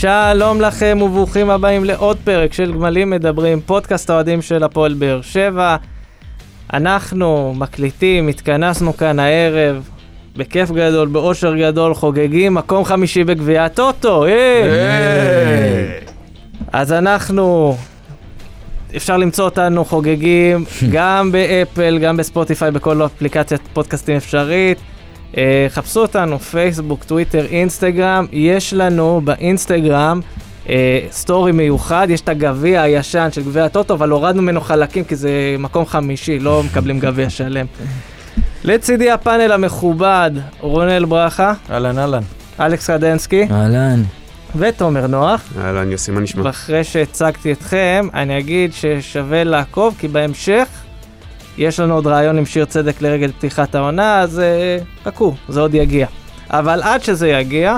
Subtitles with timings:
[0.00, 5.76] שלום לכם וברוכים הבאים לעוד פרק של גמלים מדברים, פודקאסט האוהדים של הפועל באר שבע.
[6.72, 9.88] אנחנו מקליטים, התכנסנו כאן הערב,
[10.36, 14.24] בכיף גדול, באושר גדול, חוגגים מקום חמישי בגביע הטוטו,
[16.72, 17.76] אז אנחנו,
[18.96, 24.78] אפשר למצוא אותנו חוגגים גם באפל, גם בספוטיפיי, בכל אפליקציית פודקאסטים אפשרית.
[25.32, 25.36] Uh,
[25.68, 28.26] חפשו אותנו, פייסבוק, טוויטר, אינסטגרם.
[28.32, 30.20] יש לנו באינסטגרם
[30.64, 30.68] uh,
[31.10, 35.56] סטורי מיוחד, יש את הגביע הישן של גביע הטוטו, אבל הורדנו ממנו חלקים כי זה
[35.58, 37.66] מקום חמישי, לא מקבלים גביע שלם.
[38.64, 40.30] לצידי הפאנל המכובד,
[40.60, 42.22] רונל ברכה, אהלן, אהלן.
[42.60, 44.02] אלכס רדנסקי אהלן.
[44.56, 45.52] ותומר נוח.
[45.64, 46.42] אהלן יוסי, מה נשמע?
[46.44, 50.68] ואחרי שהצגתי אתכם, אני אגיד ששווה לעקוב, כי בהמשך
[51.58, 55.74] יש לנו עוד רעיון עם שיר צדק לרגל פתיחת העונה, אז אה, חכו, זה עוד
[55.74, 56.06] יגיע.
[56.50, 57.76] אבל עד שזה יגיע,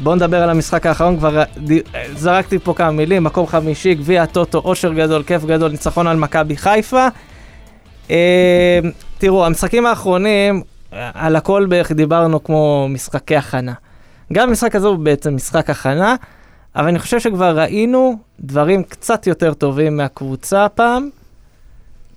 [0.00, 1.72] בואו נדבר על המשחק האחרון, כבר אה, ד...
[1.72, 6.16] אה, זרקתי פה כמה מילים, מקום חמישי, גביע הטוטו, אושר גדול, כיף גדול, ניצחון על
[6.16, 7.08] מכבי חיפה.
[8.10, 8.78] אה,
[9.18, 10.62] תראו, המשחקים האחרונים,
[11.14, 13.72] על הכל בערך דיברנו כמו משחקי הכנה.
[14.32, 16.16] גם המשחק הזה הוא בעצם משחק הכנה,
[16.76, 21.10] אבל אני חושב שכבר ראינו דברים קצת יותר טובים מהקבוצה הפעם,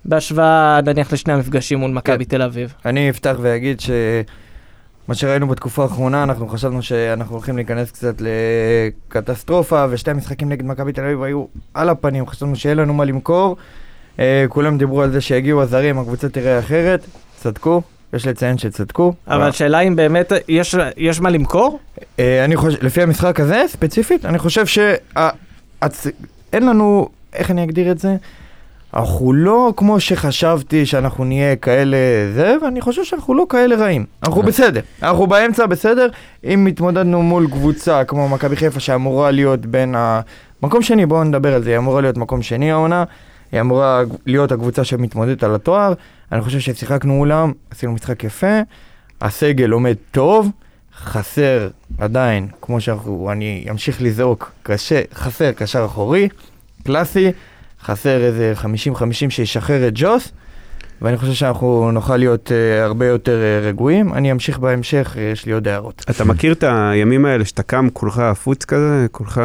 [0.08, 2.74] בהשוואה נניח לשני המפגשים מול מכבי תל אביב.
[2.84, 10.10] אני אפתח ואגיד שמה שראינו בתקופה האחרונה, אנחנו חשבנו שאנחנו הולכים להיכנס קצת לקטסטרופה, ושתי
[10.10, 13.56] המשחקים נגד מכבי תל אביב היו על הפנים, חשבנו שאין לנו מה למכור.
[14.18, 19.12] אה, כולם דיברו על זה שיגיעו הזרים, הקבוצה תראה אחרת, צדקו, יש לציין שצדקו.
[19.28, 21.78] אבל השאלה אם באמת יש, יש מה למכור?
[22.18, 24.96] אה, אני חושב, לפי המשחק הזה, ספציפית, אני חושב שאין
[26.52, 28.16] לנו, איך אני אגדיר את זה?
[28.96, 31.96] אנחנו לא כמו שחשבתי שאנחנו נהיה כאלה
[32.34, 34.04] זה, ואני חושב שאנחנו לא כאלה רעים.
[34.22, 34.80] אנחנו בסדר.
[35.02, 36.08] אנחנו באמצע בסדר.
[36.44, 40.20] אם התמודדנו מול קבוצה כמו מכבי חיפה שאמורה להיות בין ה...
[40.62, 43.04] מקום שני, בואו נדבר על זה, היא אמורה להיות מקום שני העונה.
[43.52, 45.92] היא אמורה להיות הקבוצה שמתמודדת על התואר.
[46.32, 48.60] אני חושב ששיחקנו מולם, עשינו משחק יפה.
[49.20, 50.50] הסגל עומד טוב.
[50.98, 51.68] חסר
[51.98, 56.28] עדיין, כמו שאנחנו, אני אמשיך לזעוק, קשה, חסר קשר אחורי,
[56.84, 57.32] קלאסי.
[57.86, 58.66] חסר איזה 50-50
[59.30, 60.32] שישחרר את ג'וס,
[61.02, 64.14] ואני חושב שאנחנו נוכל להיות uh, הרבה יותר uh, רגועים.
[64.14, 66.04] אני אמשיך בהמשך, uh, יש לי עוד הערות.
[66.10, 69.40] אתה מכיר את הימים האלה שאתה קם כולך עפוץ כזה, כולך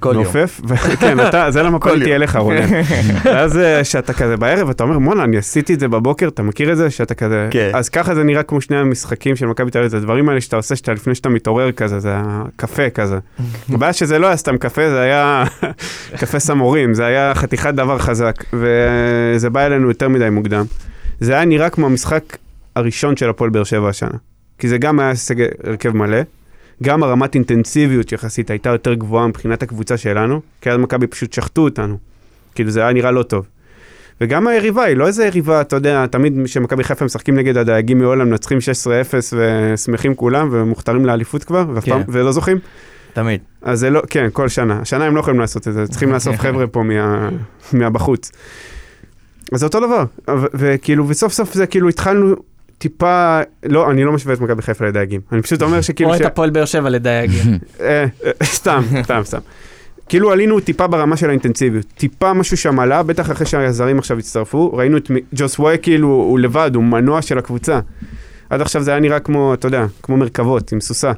[0.00, 0.24] כל יום.
[0.24, 0.60] נופף?
[1.00, 2.12] כן, אתה, זה למה פניתי יום.
[2.12, 2.66] אליך, רונן.
[3.24, 6.72] ואז אה, שאתה כזה בערב, אתה אומר, מונה, אני עשיתי את זה בבוקר, אתה מכיר
[6.72, 6.90] את זה?
[6.90, 7.48] שאתה כזה...
[7.50, 7.70] כן.
[7.74, 10.56] אז ככה זה נראה כמו שני המשחקים של מכבי תל אביב, זה הדברים האלה שאתה
[10.56, 13.18] עושה שאתה לפני שאתה מתעורר כזה, זה הקפה כזה.
[13.74, 15.44] הבעיה שזה לא היה סתם קפה, זה היה
[16.16, 20.64] קפה סמורים, זה היה חתיכת דבר חזק, וזה בא אלינו יותר מדי מוקדם.
[21.20, 22.36] זה היה נראה כמו המשחק
[22.76, 24.18] הראשון של הפועל באר שבע השנה.
[24.58, 26.20] כי זה גם היה סגל הרכב מלא,
[26.82, 31.60] גם הרמת אינטנסיביות יחסית הייתה יותר גבוהה מבחינת הקבוצה שלנו, כי אז מכבי פשוט שחטו
[31.60, 31.98] אותנו.
[32.54, 33.46] כאילו זה היה נראה לא טוב.
[34.20, 38.28] וגם היריבה היא לא איזה יריבה, אתה יודע, תמיד כשמכבי חיפה משחקים נגד הדייגים מהולנד,
[38.28, 38.60] מנצחים 16-0
[39.36, 41.90] ושמחים כולם ומוכתרים לאליפות כבר, ואף כן.
[41.90, 42.58] פעם, ולא זוכים.
[43.12, 43.40] תמיד.
[43.62, 44.78] אז זה לא, כן, כל שנה.
[44.82, 47.28] השנה הם לא יכולים לעשות את זה, צריכים לאסוף חבר'ה פה מה,
[47.72, 48.32] מהבחוץ.
[49.52, 50.04] אז זה אותו דבר,
[50.54, 52.34] וכאילו, וסוף סוף זה כאילו התחלנו
[52.78, 55.20] טיפה, לא, אני לא משווה את מכבי חיפה לדייגים.
[55.32, 56.16] אני פשוט אומר שכאילו, או.
[56.16, 57.44] את הפועל באר שבע לדייגים.
[57.80, 59.38] אה, אה, סתם, סתם, סתם.
[60.08, 64.72] כאילו עלינו טיפה ברמה של האינטנסיביות, טיפה משהו שם עלה, בטח אחרי שהזרים עכשיו הצטרפו,
[64.72, 67.80] ראינו את ג'וס ווי כאילו, הוא לבד, הוא מנוע של הקבוצה.
[68.50, 71.12] עד עכשיו זה היה נראה כמו, אתה יודע, כמו מרכבות עם סוסה.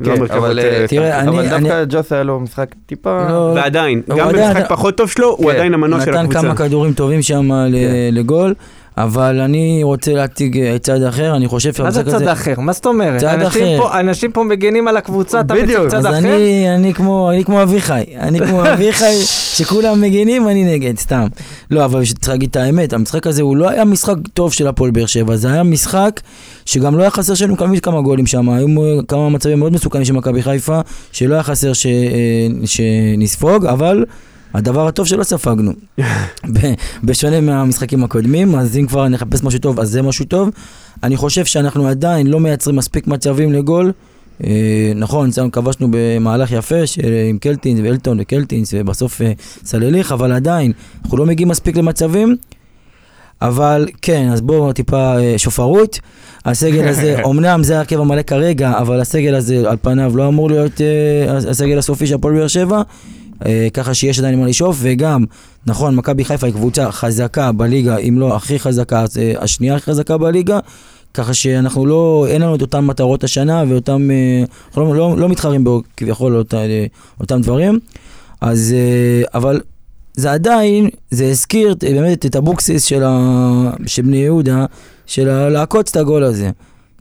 [0.00, 2.74] לא כן, מרכבות, אבל, אה, אה, תראה, אני- אבל אני- דווקא ג'וס היה לו משחק
[2.86, 3.26] טיפה...
[3.28, 5.56] לא, ועדיין, הוא גם במשחק פחות טוב שלו, הוא כן.
[5.56, 6.40] עדיין המנוע של נתן הקבוצה.
[6.40, 7.72] כמה כדורים טובים שם כן.
[8.12, 8.54] לגול,
[8.96, 12.32] אבל אני רוצה להציג אה, צד אחר, אני חושב מה זה שהמשחק צד הזה...
[12.32, 12.60] אחר?
[12.60, 13.20] מה זאת אומרת?
[13.20, 13.78] צד אנשים אחר.
[13.88, 16.18] פה- אנשים פה מגינים על הקבוצה, אתה מציג צד אז אחר?
[16.18, 19.14] אני, אני כמו, אני כמו אביחי, אני כמו אביחי,
[19.54, 21.26] שכולם מגינים, אני נגד, סתם.
[21.70, 24.90] לא, אבל צריך להגיד את האמת, המשחק הזה הוא לא היה משחק טוב של הפועל
[24.90, 26.20] באר שבע, זה היה משחק
[26.66, 28.66] שגם לא היה חסר שלנו כמה, כמה גולים שם, היו
[29.08, 30.80] כמה מצבים מאוד מסוכנים של מכבי חיפה,
[31.12, 31.92] שלא היה חסר ש, אה,
[32.66, 34.04] שנספוג, אבל
[34.54, 35.72] הדבר הטוב שלא ספגנו.
[37.04, 40.48] בשונה מהמשחקים הקודמים, אז אם כבר נחפש משהו טוב, אז זה משהו טוב.
[41.02, 43.92] אני חושב שאנחנו עדיין לא מייצרים מספיק מצבים לגול.
[44.44, 47.00] אה, נכון, כבשנו במהלך יפה של-
[47.30, 49.32] עם קלטינס ואלטון וקלטינס ובסוף אה,
[49.64, 50.72] סלליך, אבל עדיין,
[51.04, 52.36] אנחנו לא מגיעים מספיק למצבים.
[53.42, 56.00] אבל כן, אז בואו טיפה אה, שופרות.
[56.44, 60.80] הסגל הזה, אמנם זה ההרכב המלא כרגע, אבל הסגל הזה על פניו לא אמור להיות
[61.48, 62.82] הסגל הסופי של הפועל באר שבע.
[63.46, 65.24] אה, ככה שיש עדיין מה לשאוף, וגם,
[65.66, 70.18] נכון, מכבי חיפה היא קבוצה חזקה בליגה, אם לא הכי חזקה, אה, השנייה הכי חזקה
[70.18, 70.58] בליגה.
[71.14, 75.28] ככה שאנחנו לא, אין לנו את אותן מטרות השנה ואותם, אה, אנחנו לא, לא, לא
[75.28, 76.60] מתחרים בו כביכול אותה,
[77.20, 77.78] אותם דברים.
[78.40, 78.74] אז,
[79.34, 79.60] אבל
[80.16, 84.66] זה עדיין, זה הזכיר באמת את אבוקסיס של, ה, של בני יהודה,
[85.06, 86.50] של לעקוץ את הגול הזה.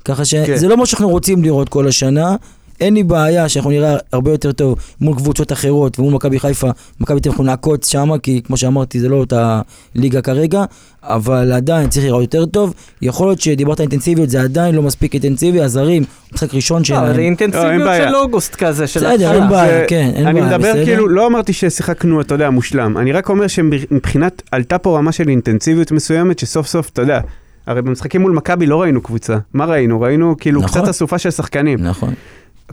[0.05, 0.67] ככה שזה כן.
[0.67, 2.35] לא מה שאנחנו רוצים לראות כל השנה.
[2.81, 6.69] אין לי בעיה שאנחנו נראה הרבה יותר טוב מול קבוצות אחרות ומול מכבי חיפה,
[7.00, 9.62] מכבי תל אביב אנחנו נעקוץ שמה, כי כמו שאמרתי זה לא אותה
[9.95, 10.63] ליגה כרגע,
[11.04, 12.74] אבל עדיין צריך לראות יותר טוב.
[13.01, 17.06] יכול להיות שדיברת על אינטנסיביות, זה עדיין לא מספיק אינטנסיבי, הזרים, משחק ראשון לא, שלהם.
[17.06, 17.89] זה לא, אין אינטנסיביות.
[18.10, 19.50] של אוגוסט כזה, של בסדר, אין.
[19.50, 20.86] בעיה, זה- כן, אין אני בעיה, מדבר בסדר?
[20.86, 22.98] כאילו, לא אמרתי ששיחקנו, אתה יודע, מושלם.
[22.98, 27.19] אני רק אומר שמבחינת, עלתה פה רמה של אינטנסיביות מסוימת, שסוף סוף, אתה יודע,
[27.68, 29.38] הרי במשחקים מול מכבי לא ראינו קבוצה.
[29.54, 30.01] מה ראינו?
[30.01, 30.81] ראינו כאילו נכון.
[30.81, 31.80] קצת אסופה של שחקנים.
[31.81, 32.13] נכון,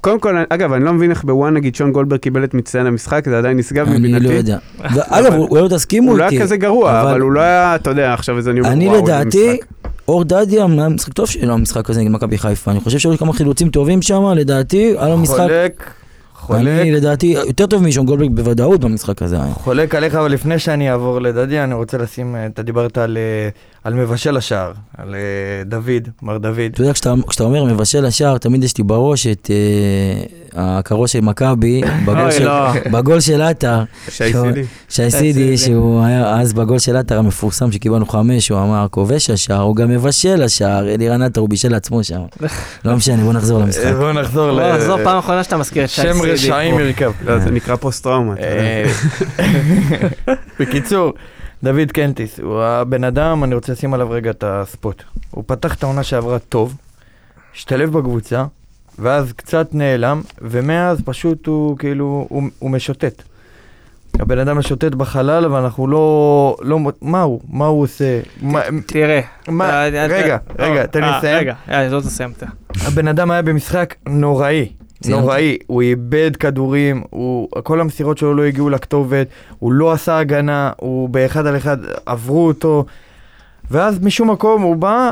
[0.01, 3.23] קודם כל, אגב, אני לא מבין איך בוואן נגיד שון גולדברג קיבל את מצטיין המשחק,
[3.29, 4.25] זה עדיין נשגב אני מבינתי.
[4.25, 4.59] לא יודע.
[5.11, 6.35] אגב, אולי לא תסכימו הוא לא איתי.
[6.37, 9.57] היה כזה גרוע, אבל- הוא לא היה, אתה יודע, עכשיו איזה אני אומר, אני לדעתי.
[10.09, 12.71] אור דדיה משחק טוב שלו, המשחק הזה נגד מכבי חיפה.
[12.71, 15.37] אני חושב שהיו כמה חילוצים טובים שם, לדעתי, היה לו משחק...
[15.37, 15.91] חולק,
[16.41, 19.37] חולק, אני לדעתי, יותר טוב משון גולדברג בוודאות במשחק הזה.
[19.43, 19.55] היה.
[19.55, 23.49] חולק עליך, אבל לפני שאני אעבור לדדי, אני רוצה לשים, אה, אתה דיברת על, אה,
[23.85, 26.61] על מבשל השער, על אה, דוד, מר דוד.
[26.73, 29.51] אתה יודע, כשאתה, כשאתה אומר מבשל השער, תמיד יש לי בראש את
[30.57, 33.21] אה, הקרו של מכבי, בגול של- לא.
[33.21, 34.63] של עטר, שי סידי.
[34.89, 35.11] שי סידי.
[35.11, 39.77] סידי, שהוא היה אז בגול של עטר המפורסם שקיבלנו חמש, הוא אמר, כובש השער, הוא
[39.77, 42.21] גם מבשל השער, אלירן עטר, הוא בישל לעצמו שם.
[42.85, 43.85] לא משנה, בוא נחזור למשחק.
[43.85, 44.77] אה, בואו נחזור בוא ל...
[44.77, 46.33] נחזור פעם אחרונה שאתה מזכיר את שי שם סידי.
[46.33, 46.83] רשעים פה.
[46.83, 47.13] ירכב.
[47.25, 48.33] לא, זה נקרא פוסט טראומה.
[48.33, 48.63] אתה יודע.
[49.41, 51.13] אה, בקיצור,
[51.63, 55.03] דוד קנטיס, הוא הבן אדם, אני רוצה לשים עליו רגע את הספוט.
[55.31, 56.75] הוא פתח את העונה שעברה טוב,
[57.57, 58.45] השתלב בקבוצה,
[58.99, 63.23] ואז קצת נעלם, ומאז פשוט הוא כאילו, הוא, הוא משוטט.
[64.19, 67.41] הבן אדם משוטט בחלל, ואנחנו לא, לא, מה הוא?
[67.51, 68.21] מה הוא עושה?
[68.87, 69.21] תראה.
[69.49, 71.39] מה, אה, רגע, אה, רגע, תן לי אה, לסיים.
[71.39, 72.47] רגע, אה, לא תסיים אתה.
[72.87, 74.69] הבן אדם היה במשחק נוראי.
[75.09, 79.27] נוראי, הוא איבד כדורים, הוא, כל המסירות שלו לא הגיעו לכתובת,
[79.59, 82.85] הוא לא עשה הגנה, הוא באחד על אחד עברו אותו,
[83.71, 85.11] ואז משום מקום הוא בא,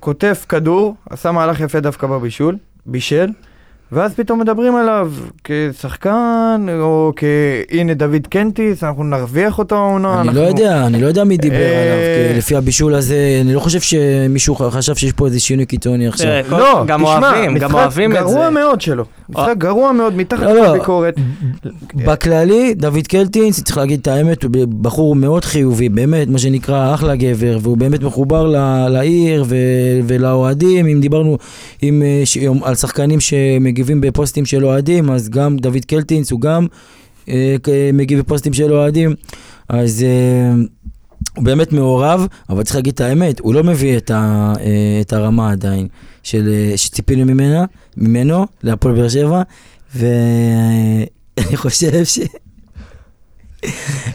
[0.00, 3.30] כותב כדור, עשה מהלך יפה דווקא בבישול, בישל,
[3.92, 5.12] ואז פתאום מדברים עליו
[5.44, 10.20] כשחקן, או כהנה דוד קנטיס, אנחנו נרוויח אותו העונה.
[10.20, 10.40] אני אנחנו...
[10.40, 11.96] לא יודע, אני לא יודע מי דיבר אה, עליו,
[12.32, 16.26] כי לפי הבישול הזה, אני לא חושב שמישהו חשב שיש פה איזה שינוי קיצוני עכשיו.
[16.26, 18.34] תראה, כל- לא, גם תשמע, אוהבים, גם משחק אוהבים את זה.
[18.34, 19.04] גרוע מאוד שלו.
[19.28, 20.74] משחק גרוע מאוד, מתחת לא, לא.
[20.74, 21.14] לביקורת.
[21.94, 24.50] בכללי, דוד קלטינס, צריך להגיד את האמת, הוא
[24.80, 29.44] בחור מאוד חיובי, באמת, מה שנקרא אחלה גבר, והוא באמת מחובר ל- לעיר
[30.06, 31.38] ולאוהדים, אם דיברנו
[31.82, 33.20] עם, אה, ש- עם- על שחקנים
[33.76, 36.66] שמגיבים בפוסטים של אוהדים, אז גם דוד קלטינס הוא גם
[37.28, 37.56] אה,
[37.92, 39.14] מגיב בפוסטים של אוהדים,
[39.68, 40.02] אז...
[40.02, 40.54] אה,
[41.36, 45.12] הוא באמת מעורב, אבל צריך להגיד את האמת, הוא לא מביא את, ה, אה, את
[45.12, 45.88] הרמה עדיין
[46.22, 47.64] של, אה, שציפינו ממנה,
[47.96, 49.42] ממנו, להפועל באר שבע,
[49.96, 52.18] ואני חושב ש...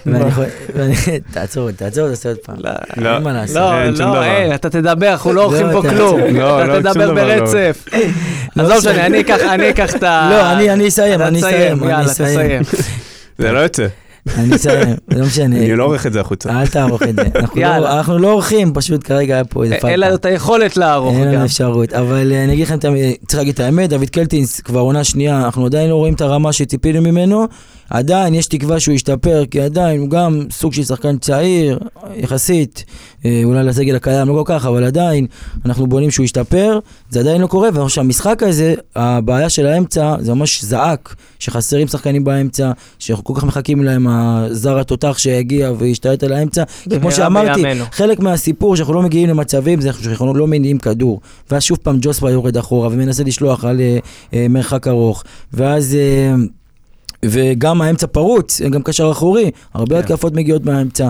[0.05, 0.95] ואני-
[1.33, 2.55] תעצור, תעצור, תעשה עוד פעם.
[2.97, 3.15] לא.
[3.15, 3.55] אין מה לעשות.
[3.55, 4.23] לא, שום לא, דבר.
[4.23, 6.19] אין, אתה תדבר, אנחנו לא לא, עורכים פה אתה- כלום.
[6.21, 7.39] לא, לא, אתה תדבר דבר לא.
[7.39, 7.85] ברצף.
[8.55, 8.81] לא עזוב.
[8.81, 10.27] שאני, אני אקח- אני אקח את ה...
[10.31, 12.07] לא, אני אני אסיים, אני אסיים, אני יאללה.
[12.09, 12.61] תסיים.
[13.39, 13.85] זה לא יוצא.
[14.37, 15.57] אני אסיים, לא משנה.
[15.57, 16.49] אני לא עורך את זה החוצה.
[16.49, 17.21] אל תערוך את זה.
[17.35, 17.79] אנחנו יאללה.
[17.79, 19.87] לא- אנחנו לא עורכים, פשוט כרגע היה פה איזה פאקה.
[19.89, 21.27] אין לנו את היכולת לערוך אין.
[21.31, 22.93] לנו אפשרות, אבל אה, אני אגיד לכם, צריך
[23.39, 27.01] להגיד את האמת, דוד קלטינס כבר עונה שנייה, אנחנו עדיין לא רואים את הרמה שציפינו
[27.01, 27.47] ממנו,
[27.91, 31.79] עדיין יש תקווה שהוא ישתפר, כי עדיין הוא גם סוג של שחקן צעיר,
[32.15, 32.85] יחסית,
[33.25, 35.27] אה, אולי לסגל הקיים לא כל כך, אבל עדיין
[35.65, 36.79] אנחנו בונים שהוא ישתפר,
[37.09, 41.87] זה עדיין לא קורה, ואני חושב שהמשחק הזה, הבעיה של האמצע, זה ממש זעק, שחסרים
[41.87, 47.11] שחקנים באמצע, שאנחנו כל כך מחכים להם, הזר התותח שיגיע וישתלט על האמצע, כי כמו
[47.11, 47.85] שאמרתי, בימינו.
[47.91, 51.21] חלק מהסיפור שאנחנו לא מגיעים למצבים זה שאנחנו לא מניעים כדור.
[51.51, 53.97] ואז שוב פעם ג'וספה יורד אחורה ומנסה לשלוח על אה,
[54.33, 55.23] אה, מרחק ארוך.
[55.53, 55.95] ואז...
[55.95, 56.35] אה,
[57.25, 60.01] וגם האמצע פרוץ, גם קשר אחורי, הרבה כן.
[60.13, 61.09] התקפות מגיעות מהאמצע.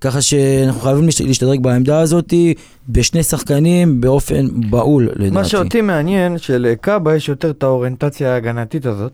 [0.00, 2.34] ככה שאנחנו חייבים להשת- להשתדרג בעמדה הזאת
[2.88, 5.30] בשני שחקנים באופן בהול לדעתי.
[5.30, 9.12] מה שאותי מעניין, שלקאבה יש יותר את האוריינטציה ההגנתית הזאת.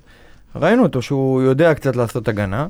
[0.56, 2.66] ראינו אותו שהוא יודע קצת לעשות הגנה,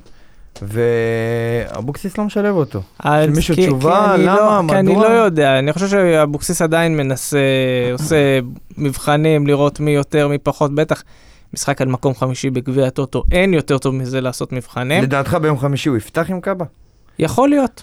[0.63, 2.83] ואבוקסיס לא משלב אותו.
[2.99, 4.13] אז מישהו כי- תשובה?
[4.17, 4.35] כי למה?
[4.37, 5.09] לא- כי אני מדוע?
[5.09, 7.39] לא יודע, אני חושב שאבוקסיס עדיין מנסה,
[7.93, 8.39] עושה
[8.79, 11.03] מבחנים לראות מי יותר, מי פחות, בטח.
[11.55, 15.03] משחק על מקום חמישי בגביע הטוטו, אין יותר טוב מזה לעשות מבחנים.
[15.03, 16.65] לדעתך ביום חמישי הוא יפתח עם קאבה?
[17.19, 17.83] יכול להיות.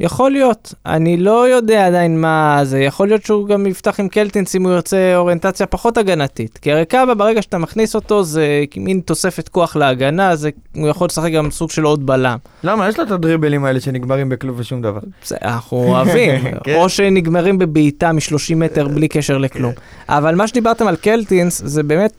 [0.00, 0.74] יכול להיות.
[0.86, 2.78] אני לא יודע עדיין מה זה.
[2.78, 6.58] יכול להיות שהוא גם יפתח עם קלטינס אם הוא ירצה אוריינטציה פחות הגנתית.
[6.58, 11.06] כי הרי קאבה, ברגע שאתה מכניס אותו, זה מין תוספת כוח להגנה, זה, הוא יכול
[11.06, 12.38] לשחק גם סוג של עוד בלם.
[12.62, 12.88] למה?
[12.88, 15.00] יש לו את הדריבלים האלה שנגמרים בכלום ושום דבר.
[15.42, 16.40] אנחנו אוהבים.
[16.64, 16.74] כן.
[16.74, 19.72] או שנגמרים בבעיטה מ-30 מטר בלי קשר לכלום.
[20.08, 22.12] אבל מה שדיברתם על קלטינס, זה באמת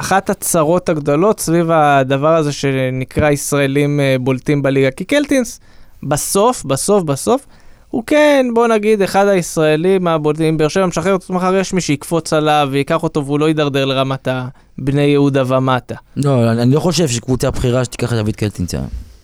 [0.00, 4.90] אחת הצרות הגדולות סביב הדבר הזה שנקרא ישראלים אה, בולטים בליגה.
[4.90, 5.60] כי קלטינס,
[6.02, 7.46] בסוף, בסוף, בסוף,
[7.90, 12.32] הוא כן, בוא נגיד, אחד הישראלים הבולטים, באר שבע משחרר אותו, מחר יש מי שיקפוץ
[12.32, 15.94] עליו ויקח אותו והוא לא יידרדר לרמת הבני יהודה ומטה.
[16.16, 18.80] לא, אני לא חושב שקבוצה בכירה שתיקח את דוד קלטינציה.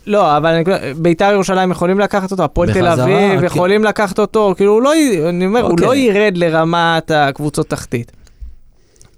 [0.06, 0.62] לא, אבל
[0.96, 3.46] ביתר ירושלים יכולים לקחת אותו, הפועל תל אביב כן.
[3.46, 4.92] יכולים לקחת אותו, כאילו הוא לא,
[5.28, 5.86] אני אומר, הוא אוקיי.
[5.86, 8.12] לא ירד לרמת הקבוצות תחתית.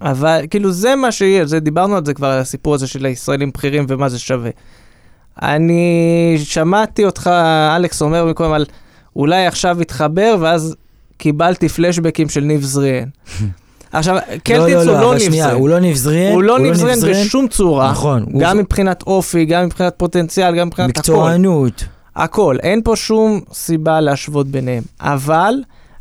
[0.00, 3.50] אבל כאילו זה מה שיהיה, זה דיברנו על זה כבר, על הסיפור הזה של הישראלים
[3.50, 4.50] בכירים ומה זה שווה.
[5.42, 7.30] אני שמעתי אותך,
[7.76, 8.64] אלכס, אומר מקודם על
[9.16, 10.76] אולי עכשיו יתחבר, ואז
[11.18, 13.08] קיבלתי פלשבקים של ניב זריאן.
[13.92, 15.58] עכשיו, קלטינס הוא לא אבל ניב שנייה, זריאן.
[15.60, 16.32] הוא לא ניב זריאן.
[16.32, 18.22] הוא לא ניב זריאן בשום צורה, נכון.
[18.32, 20.98] הוא- גם מבחינת אופי, גם מבחינת פוטנציאל, גם מבחינת הכל.
[21.12, 21.84] מקצוענות.
[22.16, 24.82] הכל, אין פה שום סיבה להשוות ביניהם.
[25.00, 25.54] אבל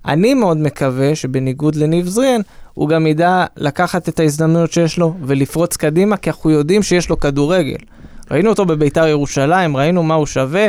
[0.08, 2.42] אני מאוד מקווה שבניגוד לניב זריאן,
[2.74, 7.20] הוא גם ידע לקחת את ההזדמנויות שיש לו ולפרוץ קדימה, כי אנחנו יודעים שיש לו
[7.20, 7.78] כדורגל.
[8.32, 10.68] ראינו אותו בביתר ירושלים, ראינו מה הוא שווה.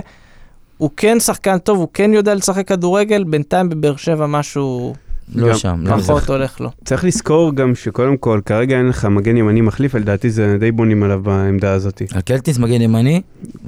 [0.79, 4.95] הוא כן שחקן טוב, הוא כן יודע לשחק כדורגל, בינתיים בבאר שבע משהו
[5.35, 5.81] לא שם.
[5.83, 6.09] לא זה.
[6.09, 6.71] פחות הולך לו.
[6.85, 11.03] צריך לזכור גם שקודם כל, כרגע אין לך מגן ימני מחליף, לדעתי זה די בונים
[11.03, 12.03] עליו בעמדה הזאת.
[12.15, 13.21] על קלטינס מגן ימני?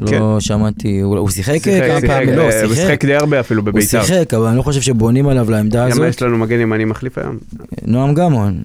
[0.07, 0.19] כן.
[0.19, 2.37] לא שמעתי, הוא הוא שיחק כמה פעמים?
[2.37, 3.05] לא, אה, הוא הוא שיחק שיחק.
[3.05, 4.05] די הרבה אפילו הוא בביתר.
[4.05, 6.09] שיחק, אבל אני לא חושב שבונים עליו לעמדה למה הזאת.
[6.09, 7.39] יש לנו מגן ימני מחליף היום?
[7.87, 8.63] נועם גמון.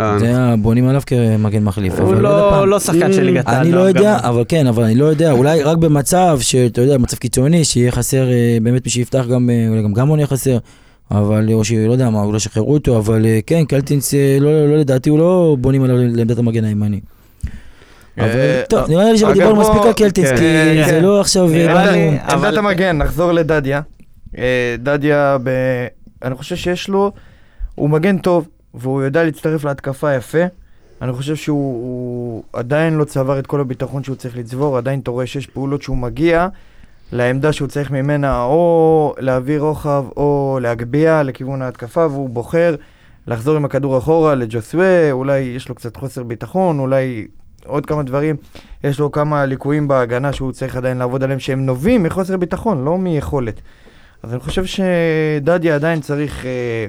[0.00, 2.00] אה, זה היה, בונים עליו כמגן מחליף.
[2.00, 2.68] הוא לא.
[2.68, 3.60] לא שחקן של ליגת העל.
[3.60, 4.18] אני לא יודע.
[4.22, 8.30] אבל כן, אבל אני לא יודע, אולי רק במצב שאתה יודע, מצב קיצוני, שיהיה חסר
[8.30, 10.58] אה, באמת מי שיפתח גם, אה, אולי גם גמון יהיה חסר,
[11.10, 14.68] אבל, או שלא יודע מה, אולי שחררו אותו, אבל אה, כן, קלטינס, אה, לא, לא,
[14.68, 17.00] לא לדעתי, הוא לא בונים עליו לעמדת המגן הימני.
[18.18, 20.88] אבל אה, טוב, נראה לי שדיברנו מספיק על קלטינס, כן, כי כן.
[20.90, 21.44] זה לא עכשיו...
[21.44, 23.80] אבל- עמדת המגן, נחזור לדדיה.
[24.78, 25.50] דדיה, ב...
[26.22, 27.12] אני חושב שיש לו,
[27.74, 30.44] הוא מגן טוב, והוא יודע להצטרף להתקפה יפה.
[31.02, 35.10] אני חושב שהוא הוא עדיין לא צבר את כל הביטחון שהוא צריך לצבור, עדיין אתה
[35.10, 36.48] רואה שיש פעולות שהוא מגיע
[37.12, 42.74] לעמדה שהוא צריך ממנה או להעביר רוחב או להגביה לכיוון ההתקפה, והוא בוחר
[43.26, 47.26] לחזור עם הכדור אחורה לג'וסווה, אולי יש לו קצת חוסר ביטחון, אולי
[47.66, 48.36] עוד כמה דברים.
[48.84, 52.98] יש לו כמה ליקויים בהגנה שהוא צריך עדיין לעבוד עליהם, שהם נובעים מחוסר ביטחון, לא
[52.98, 53.60] מיכולת.
[54.22, 56.86] אז אני חושב שדדיה עדיין צריך, אה,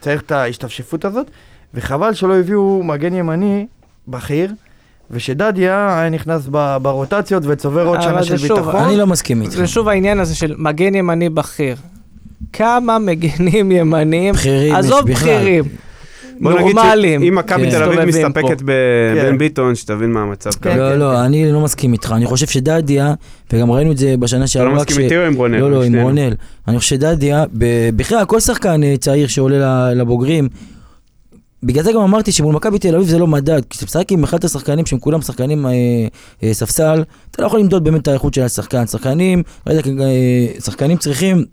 [0.00, 1.30] צריך את ההשתפשפות הזאת,
[1.74, 3.66] וחבל שלא הביאו מגן ימני
[4.08, 4.52] בכיר,
[5.10, 8.76] ושדדיה היה נכנס ב- ברוטציות וצובר עוד אבל שנה של שוב, ביטחון.
[8.84, 9.52] אני לא מסכים איתך.
[9.52, 11.76] זה שוב העניין הזה של מגן ימני בכיר.
[12.52, 15.10] כמה מגנים ימניים, בכירים יש עזוב.
[15.10, 15.64] בכירים,
[16.40, 17.70] בוא נגיד נורמליים, שאם מכבי כן.
[17.70, 18.62] תל אביב מסתפקת.
[18.62, 19.38] בבן כן.
[19.38, 20.76] ביטון, שתבין מה המצב כרגע.
[20.76, 21.24] לא, כן, לא.
[21.24, 22.12] אני לא מסכים איתך.
[22.16, 23.14] אני חושב שדדיה,
[23.52, 25.58] וגם ראינו את זה בשנה אתה שעברה, לא מסכים איתי או עם רונן?
[25.58, 25.96] לא, לא, עם.
[25.96, 26.34] רונל.
[26.68, 27.44] אני חושב שדדיה,
[27.96, 30.48] בכלל, כל שחקן אה, צעיר שעולה לבוגרים,
[31.62, 33.62] בגלל זה גם אמרתי שמול מכבי תל אביב זה לא מדד.
[33.70, 35.72] כשאתה משחק עם אחד השחקנים שהם כולם שחקנים אה,
[36.42, 38.86] אה, ספסל, אתה לא יכול למדוד באמת את האיכות של השחקן.
[38.86, 41.44] שחקנים, לא יודע, אה, שחקנים צריכים...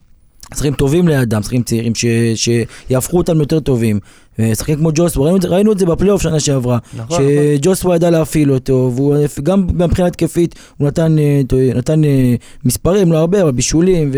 [0.54, 1.94] שחקנים טובים לידם, שחקנים צעירים
[2.36, 4.00] שיהפכו אותם יותר טובים.
[4.40, 6.78] אה, שחקנים כמו ג'וסווה, ראינו, ראינו את זה בפלייאוף שנה שעברה.
[6.98, 7.22] נכון,
[7.58, 13.12] שג'וסווה ידע להפעיל אותו, והוא גם מבחינה התקפית, הוא נתן, אה, ת- נתן אה, מספרים,
[13.12, 14.12] לא הרבה, אבל בישולים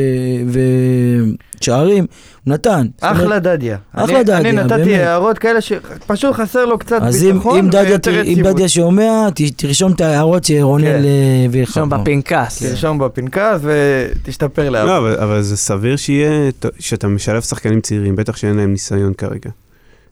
[1.62, 2.06] ושערים,
[2.46, 2.88] הוא נתן.
[2.96, 3.78] זאת אומרת, אחלה דדיה.
[3.94, 4.88] אחלה אני- דדיה, אני נתתי באמת.
[5.00, 8.42] הערות כאלה שפשוט חסר לו קצת אז אם, ביטחון אם, דדיה, אם.
[8.44, 11.02] דדיה שומע, ת- תרשום את ההערות שרונל כן.
[11.06, 11.86] אה, הביא לך פה.
[11.86, 12.64] בפנקס.
[12.64, 14.86] תרשום בפנקס ותשתפר לאט.
[14.86, 19.50] לא, אבל, אבל זה סביר שיהיה, שאתה משלב שחקנים צעירים, בטח שאין להם ניסיון כרגע.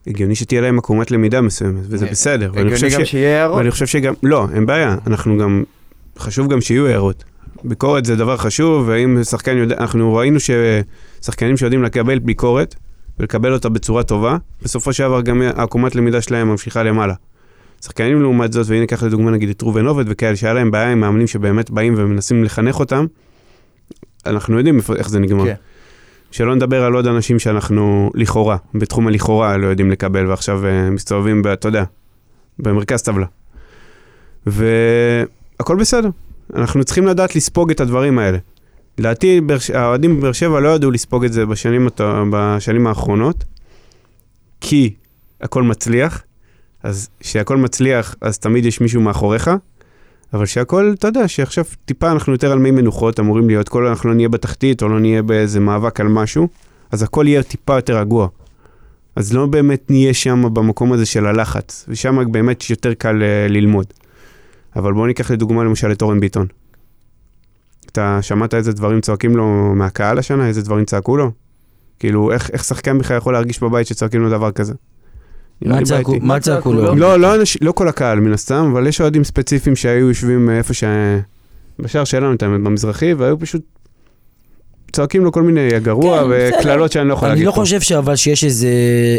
[0.07, 2.51] הגיוני שתהיה להם עקומת למידה מסוימת, וזה אה, בסדר.
[2.55, 3.57] הגיוני גם ש- שיהיה הערות.
[3.57, 5.63] ואני חושב שגם, לא, אין בעיה, אנחנו גם,
[6.19, 7.23] חשוב גם שיהיו הערות.
[7.63, 12.75] ביקורת זה דבר חשוב, ואם שחקן יודע, אנחנו ראינו ששחקנים שיודעים לקבל ביקורת,
[13.19, 17.13] ולקבל אותה בצורה טובה, בסופו של דבר גם העקומת למידה שלהם ממשיכה למעלה.
[17.83, 20.99] שחקנים לעומת זאת, והנה קח לדוגמה נגיד את ראובן עובד וכאלה, שהיה להם בעיה עם
[20.99, 23.05] מאמנים שבאמת באים ומנסים לחנך אותם,
[24.25, 25.45] אנחנו יודעים איך זה נגמר.
[25.45, 25.53] כן.
[26.35, 31.41] שלא נדבר על עוד אנשים שאנחנו לכאורה, בתחום הלכאורה לא יודעים לקבל, ועכשיו אה, מסתובבים,
[31.53, 31.83] אתה יודע,
[32.59, 33.25] במרכז טבלה.
[34.45, 36.09] והכל בסדר,
[36.55, 38.37] אנחנו צריכים לדעת לספוג את הדברים האלה.
[38.97, 39.41] לדעתי,
[39.73, 41.87] האוהדים בבאר שבע לא ידעו לספוג את זה בשנים,
[42.31, 43.43] בשנים האחרונות,
[44.61, 44.93] כי
[45.41, 46.23] הכל מצליח,
[46.83, 49.51] אז כשהכל מצליח, אז תמיד יש מישהו מאחוריך,
[50.33, 54.09] אבל שהכל, אתה יודע, שעכשיו טיפה אנחנו יותר על מי מנוחות, אמורים להיות, כל אנחנו
[54.09, 56.47] לא נהיה בתחתית או לא נהיה באיזה מאבק על משהו,
[56.91, 58.27] אז הכל יהיה טיפה יותר רגוע.
[59.15, 63.85] אז לא באמת נהיה שם במקום הזה של הלחץ, ושם באמת יותר קל אה, ללמוד.
[64.75, 66.47] אבל בואו ניקח לדוגמה למשל את אורן ביטון.
[67.85, 70.47] אתה שמעת איזה דברים צועקים לו מהקהל השנה?
[70.47, 71.31] איזה דברים צעקו לו?
[71.99, 74.73] כאילו, איך, איך שחקן בכלל יכול להרגיש בבית שצועקים לו דבר כזה?
[75.61, 75.83] מה
[76.39, 76.95] צעקו- לו?
[76.95, 80.57] לא, לא, אנש, לא כל הקהל מן הסתם, אבל יש אוהדים ספציפיים שהיו יושבים אה,
[80.57, 80.83] איפה ש...
[81.79, 83.61] בשער שלנו, את האמת, במזרחי, והיו פשוט
[84.91, 86.59] צועקים לו כל מיני הגרוע כן, בסדר.
[86.59, 87.55] וקללות שאני לא יכול להגיד אני לא פה.
[87.61, 88.67] חושב שאבל שיש איזה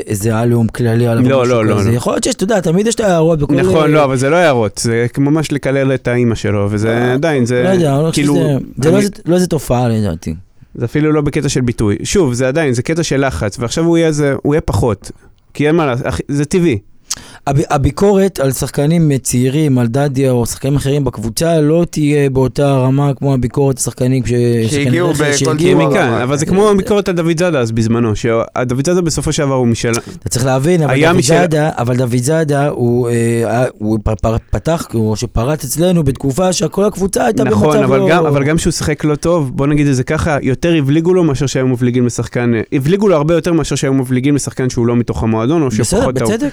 [0.07, 1.29] איזה עליהום כללי עליו.
[1.29, 1.91] לא, לא, לא, כזה.
[1.91, 1.95] לא.
[1.97, 3.55] יכול להיות שיש, אתה יודע, תמיד יש את ההערות בכל...
[3.55, 7.63] נכון, לא, אבל זה לא הערות, זה ממש לקלל את האימא שלו, וזה עדיין, זה
[7.63, 8.43] לא יודע, אני לא חושב כאילו, שזה...
[8.83, 10.35] זה לא אני- איזה- לא איזה תופעה לדעתי.
[10.75, 11.97] זה אפילו לא בקטע של ביטוי.
[12.05, 15.11] שוב, זה עדיין, זה קטע של לחץ, ועכשיו הוא יהיה זה, הוא יהיה פחות.
[15.57, 16.79] כי אין מה לעשות, זה טבעי.
[17.47, 23.15] הב- הביקורת על שחקנים צעירים, על דדיה או שחקנים אחרים בקבוצה, לא תהיה באותה רמה
[23.15, 24.33] כמו הביקורת על שחקנים ש-
[24.71, 25.89] שהגיעו צורה.
[25.89, 26.37] מכאן, אבל.
[26.37, 29.93] זה כמו הביקורת על דוד זאדה אז בזמנו, שדוד זאדה בסופו של דבר הוא משל...
[30.21, 34.21] אתה צריך להבין, אבל היה דוד משל- זאדה, אבל דוד זאדה, הוא, אה, הוא פ-
[34.23, 38.09] פ- פתח, או שפרץ אצלנו בתקופה שכל הקבוצה הייתה במצב נכון, אבל לא...
[38.11, 41.25] גם, אבל גם כשהוא שיחק לא טוב, בוא נגיד את זה ככה, יותר הבליגו לו
[41.25, 45.23] מאשר שהיו מבליגים לשחקן, הבליגו לו הרבה יותר מאשר שהיו מבליגים לשחקן שהוא לא מתוך
[45.23, 46.33] המועדון, או בסדר, שפחות טוב.
[46.33, 46.51] בצדק.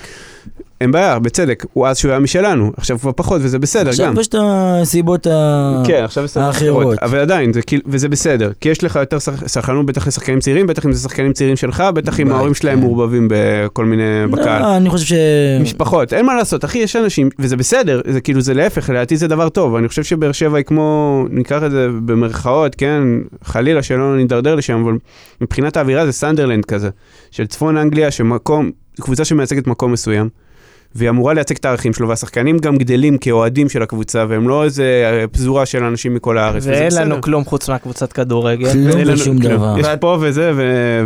[0.81, 3.89] אין בעיה, בצדק, הוא אז שהוא היה משלנו, עכשיו כבר פחות, וזה בסדר גם.
[3.89, 5.83] עכשיו יש את הסיבות ה...
[5.87, 6.55] כן, עכשיו האחרות.
[6.55, 6.99] אחרות.
[6.99, 8.51] אבל עדיין, זה כאילו, וזה בסדר.
[8.61, 12.19] כי יש לך יותר סחרנות בטח לשחקנים צעירים, בטח אם זה שחקנים צעירים שלך, בטח
[12.19, 12.85] אם ההורים שלהם כן.
[12.85, 14.61] מעורבבים בכל מיני, בקהל.
[14.61, 15.13] לא, אני חושב ש...
[15.61, 19.27] משפחות, אין מה לעשות, אחי, יש אנשים, וזה בסדר, זה כאילו, זה להפך, לדעתי זה
[19.27, 19.75] דבר טוב.
[19.75, 23.03] אני חושב שבאר שבע היא כמו, ניקח את זה במרכאות, כן,
[23.43, 24.93] חלילה שלא נידרדר לשם, אבל
[25.41, 26.89] מבחינת האווירה זה סנדרלנד כזה,
[27.31, 28.71] של צפון אנגליה, שמקום,
[29.01, 30.29] קבוצה שמייצגת מקום מסוים.
[30.95, 34.83] והיא אמורה לייצג את הערכים שלו, והשחקנים גם גדלים כאוהדים של הקבוצה, והם לא איזה
[35.21, 36.63] אה, פזורה של אנשים מכל הארץ.
[36.67, 36.89] ואין.
[36.95, 38.71] לנו כלום חוץ מהקבוצת כדורגל.
[38.71, 39.53] כלום ושום כלום.
[39.53, 39.75] דבר.
[39.79, 40.51] יש פה וזה,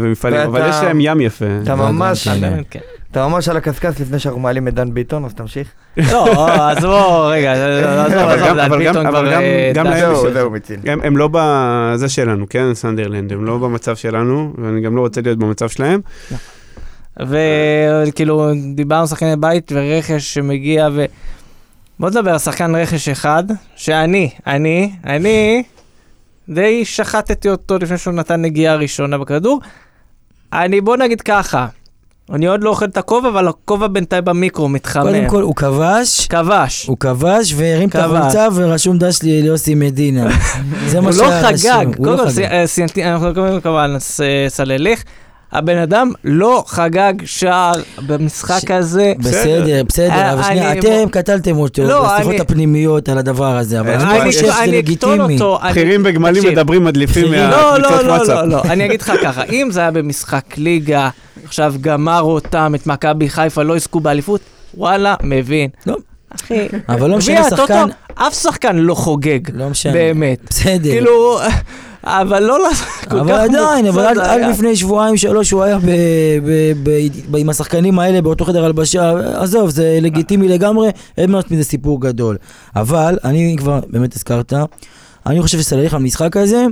[0.02, 1.46] ומפעלים, אבל יש להם ים יפה.
[1.64, 2.62] אתה ממש, כן.
[2.70, 2.80] כן.
[3.12, 5.68] אתה ממש על הקשקש לפני שאנחנו מעלים את דן ביטון, אז תמשיך.
[5.98, 7.52] לא, אז בוא, רגע,
[8.06, 10.82] עזוב, אבל עזוב, גם- דן אבל גם- ביטון אבל כבר, גם- אה, להם זהו, מיצינו.
[10.86, 15.22] הם, הם לא בזה שלנו, כן, סנדרלנד, הם לא במצב שלנו, ואני גם לא רוצה
[15.22, 16.00] להיות במצב שלהם.
[17.22, 18.46] וכאילו,
[18.76, 21.06] דיברנו שחקני בית ורכש שמגיע ו...
[22.00, 23.44] בוא נדבר על שחקן רכש אחד,
[23.76, 25.64] שאני, אני, אני
[26.50, 29.62] די שחטתי אותו לפני שהוא נתן נגיעה ראשונה בכדור.
[30.54, 31.68] אני, בוא נגיד ככה,
[32.34, 35.04] אני עוד לא אוכל את הכובע, אבל הכובע בינתיים במיקרו מתחמם.
[35.04, 36.86] קודם כל, הוא כבש, כבש.
[36.86, 37.96] הוא כבש והרים את.
[37.96, 40.30] החולצה ורשום דש לי ליוסי מדינה.
[40.88, 42.30] זה מה לא שהיה רשום, הוא קודם לא כל, חגג.
[42.36, 45.04] סי- אה, סיימתי- אנחנו קוראים כמובן ס- סלליך.
[45.52, 47.74] הבן אדם לא חגג שער
[48.08, 49.14] במשחק הזה.
[49.20, 53.80] בסדר, בסדר, אה, אבל שנייה, אני- אתם קטלתם אותו לא, בשיחות הפנימיות על הדבר הזה,
[53.80, 55.38] אבל אני- אני חושב שזה לגיטימי.
[55.70, 56.52] בכירים וגמלים תקשיב.
[56.60, 57.50] מדברים מדליפים בכירים.
[57.50, 58.36] לא, לא, מהקבוצות לא, וואטסאפ.
[58.36, 61.10] לא, לא, אני אגיד לך ככה, אם זה היה במשחק ליגה,
[61.44, 64.42] עכשיו גמר אותם, את מכבי חיפה, לא יזכו באליפות,
[64.74, 65.70] וואלה, מבין.
[65.88, 65.96] לא.
[66.36, 70.40] אחי, אבל לא משנה, שחקן, אף שחקן לא חוגג, לא משנה, באמת.
[70.50, 70.90] בסדר.
[70.90, 71.40] כאילו,
[72.08, 72.58] אבל לא
[73.10, 74.50] כל אבל כך עדיין, אבל מוקצת, עד- זה עד היה.
[74.50, 75.78] לפני שבועיים שלוש הוא היה
[77.38, 82.38] עם השחקנים האלה באותו חדר הלבשה, עזוב, זה לגיטימי לגמרי, אין מה מזה סיפור גדול.
[82.76, 84.54] אבל, אני כבר באמת הזכרת,
[85.26, 86.66] אני חושב שסלליך המשחק הזה,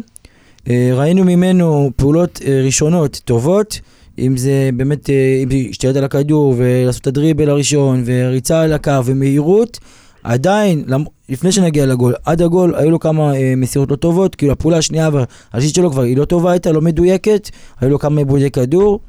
[0.70, 3.80] אה, ראינו ממנו פעולות אה, ראשונות טובות,
[4.20, 8.74] אם זה באמת, אה, אם זה להשתלט על הכדור ולעשות את הדריבל הראשון וריצה על
[8.74, 9.80] הקו ומהירות,
[10.26, 14.52] עדיין, למ- לפני שנגיע לגול, עד הגול היו לו כמה אה, מסירות לא טובות, כאילו
[14.52, 17.50] הפעולה השנייה והשלישית שלו כבר היא לא טובה הייתה, לא מדויקת,
[17.82, 19.00] היו לו כמה עיבודי כדור,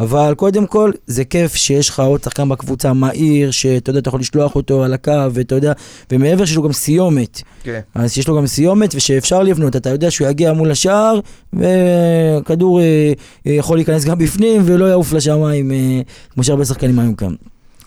[0.00, 4.20] אבל קודם כל זה כיף שיש לך עוד שחקן בקבוצה מהיר, שאתה יודע, אתה יכול
[4.20, 5.72] לשלוח אותו על הקו, ואתה יודע,
[6.12, 7.80] ומעבר שיש לו גם סיומת, כן.
[7.94, 11.20] אז שיש לו גם סיומת ושאפשר לבנות, אתה יודע שהוא יגיע מול השער,
[11.52, 13.12] וכדור אה,
[13.46, 16.00] אה, יכול להיכנס גם בפנים ולא יעוף לשמיים, אה,
[16.34, 17.34] כמו שהרבה שחקנים היו כאן.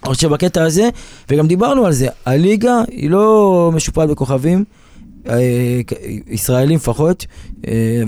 [0.06, 0.89] אני חושב שבקטע הזה,
[1.30, 4.63] וגם דיברנו על זה, הליגה היא לא משופעת בכוכבים,
[5.30, 5.82] אה,
[6.28, 7.26] ישראלים לפחות,
[7.68, 8.02] אה,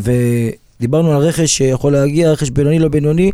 [0.80, 3.32] ודיברנו על רכש שיכול להגיע, רכש בינוני לא בינוני,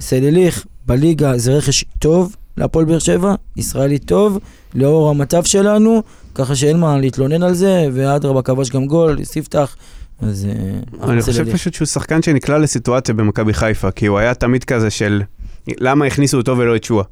[0.00, 4.38] סלליך בליגה זה רכש טוב להפועל באר שבע, ישראלי טוב,
[4.74, 6.02] לאור המצב שלנו,
[6.34, 9.76] ככה שאין מה להתלונן על זה, ואדרבה כבש גם גול, ספתח,
[10.22, 10.46] אז...
[10.46, 11.54] אה, אני חושב סלליך.
[11.54, 15.22] פשוט שהוא שחקן שנקלע לסיטואציה במכבי חיפה, כי הוא היה תמיד כזה של
[15.68, 17.04] למה הכניסו אותו ולא את שועה.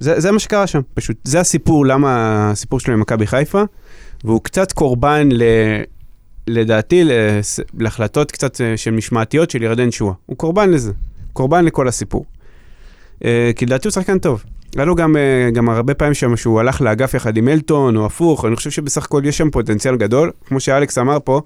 [0.00, 1.16] זה, זה מה שקרה שם, פשוט.
[1.24, 2.10] זה הסיפור, למה
[2.50, 3.62] הסיפור שלו עם מכבי חיפה,
[4.24, 5.42] והוא קצת קורבן ל...
[6.46, 10.14] לדעתי, לס- להחלטות קצת אה, של משמעתיות של ירדן שועה.
[10.26, 10.92] הוא קורבן לזה,
[11.32, 12.24] קורבן לכל הסיפור.
[13.24, 14.42] אה, כי לדעתי הוא שחקן טוב.
[14.76, 18.06] היה לו גם, אה, גם הרבה פעמים שם שהוא הלך לאגף יחד עם אלטון, או
[18.06, 20.30] הפוך, אני חושב שבסך הכל יש שם פוטנציאל גדול.
[20.46, 21.40] כמו שאלכס אמר פה,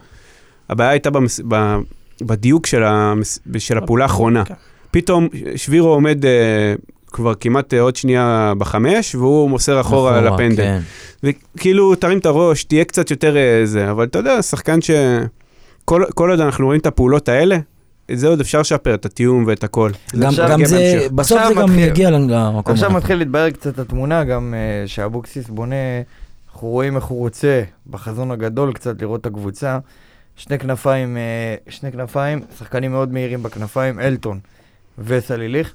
[0.70, 1.76] הבעיה הייתה במס, ב,
[2.22, 4.44] בדיוק של, המס, של הפעולה האחרונה.
[4.44, 4.54] כן.
[4.90, 6.24] פתאום שבירו עומד
[7.14, 10.56] כבר כמעט אה, עוד שנייה בחמש, והוא מוסר אחורה לפנדל.
[10.56, 10.80] כן.
[11.22, 14.90] וכאילו, תרים את הראש, תהיה קצת יותר אה, זה, אבל אתה יודע, שחקן ש...
[15.84, 17.56] כל, כל עוד אנחנו רואים את הפעולות האלה,
[18.12, 19.90] את זה עוד אפשר לשפר, את התיאום ואת הכל.
[20.14, 21.10] גם, גם זה, בהמשך.
[21.12, 21.88] בסוף עכשיו זה גם מתחיל.
[21.88, 22.72] יגיע למקום.
[22.74, 22.90] עכשיו.
[22.90, 25.74] מתחיל להתברר קצת התמונה, גם אה, שאבוקסיס בונה,
[26.52, 29.78] אנחנו רואים איך הוא רוצה בחזון הגדול קצת לראות את הקבוצה.
[30.36, 34.38] שני כנפיים, אה, שני כנפיים, שחקנים מאוד מהירים בכנפיים, אלטון
[34.98, 35.74] וסליליך.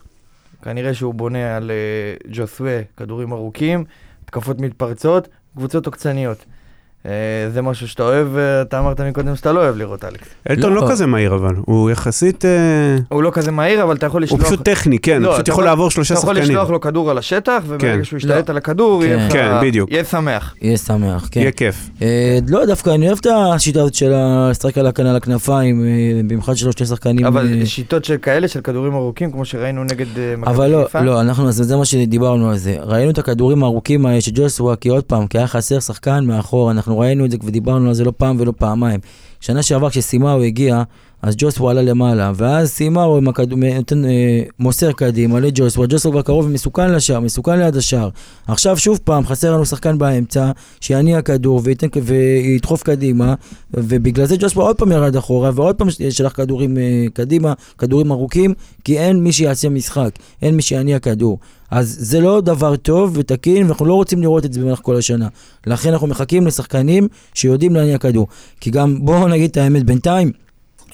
[0.61, 3.85] כנראה שהוא בונה על אה, ג'וסווה, כדורים ארוכים,
[4.23, 6.45] התקפות מתפרצות, קבוצות עוקצניות.
[7.05, 7.11] אה,
[7.53, 10.27] זה משהו שאתה אוהב, אה, אתה אמרת מקודם שאתה לא אוהב לראות, אלכס.
[10.49, 10.81] אלטון לא.
[10.81, 12.49] לא כזה מהיר אבל, הוא יחסית, אה,
[13.09, 14.43] הוא לא כזה מהיר, אבל אתה יכול הוא לשלוח...
[14.45, 16.51] פשוט טכני, כן, לא, הוא פשוט יכול לעבור שלושה אתה יכול שחקנים.
[16.51, 17.73] לשלוח לו כדור על השטח, כן.
[17.73, 18.53] וברגע שהוא ישתלט לא.
[18.53, 19.59] על הכדור, יהיה כן.
[19.61, 19.69] כן.
[19.91, 20.55] יהיה שמח.
[20.61, 21.39] יהיה שמח, כן.
[21.39, 21.89] יהיה כיף.
[22.49, 24.13] לא, דווקא אני אוהב את השיטה הזאת של
[24.51, 25.83] לשחק על הכנ- על הכנפיים,
[26.27, 27.25] במיוחד שלו שני שחקנים.
[27.25, 30.05] אבל שיטות של כאלה, של כדורים ארוכים, כמו שראינו נגד
[30.37, 31.01] מכבי אבל לא, חיפה.
[31.01, 32.75] לא, אנחנו, זה מה שדיברנו על זה.
[32.81, 36.71] ראינו את הכדורים הארוכים האלה של ג'וסווה, כי עוד פעם, כי היה חסר שחקן מאחור,
[36.71, 38.99] אנחנו ראינו את זה ודיברנו על זה לא פעם ולא פעמיים.
[39.39, 40.83] שנה שעבר כשסימאו הגיע,
[41.21, 46.21] אז ג'וסווה עלה למעלה, ואז סימאו עם הכדור, נותן, אה, מוסר קדימה לג'וסווה, ג'וסווה כבר
[46.21, 48.09] קרוב ומסוכן לשער, מסוכן ליד השער.
[48.47, 50.51] עכשיו שוב פעם, חסר לנו שחקן באמצע,
[50.81, 53.33] שיניע כדור וייתן, וידחוף קדימה,
[53.73, 58.53] ובגלל זה ג'וסווה עוד פעם ירד אחורה, ועוד פעם שלח כדורים אה, קדימה, כדורים ארוכים,
[58.83, 60.09] כי אין מי שיעשה משחק,
[60.41, 61.39] אין מי שיניע כדור.
[61.71, 65.27] אז זה לא דבר טוב ותקין, ואנחנו לא רוצים לראות את זה במהלך כל השנה.
[65.67, 68.27] לכן אנחנו מחכים לשחקנים שיודעים להניע כדור.
[68.59, 70.31] כי גם, בואו נגיד את האמת, בינתיים,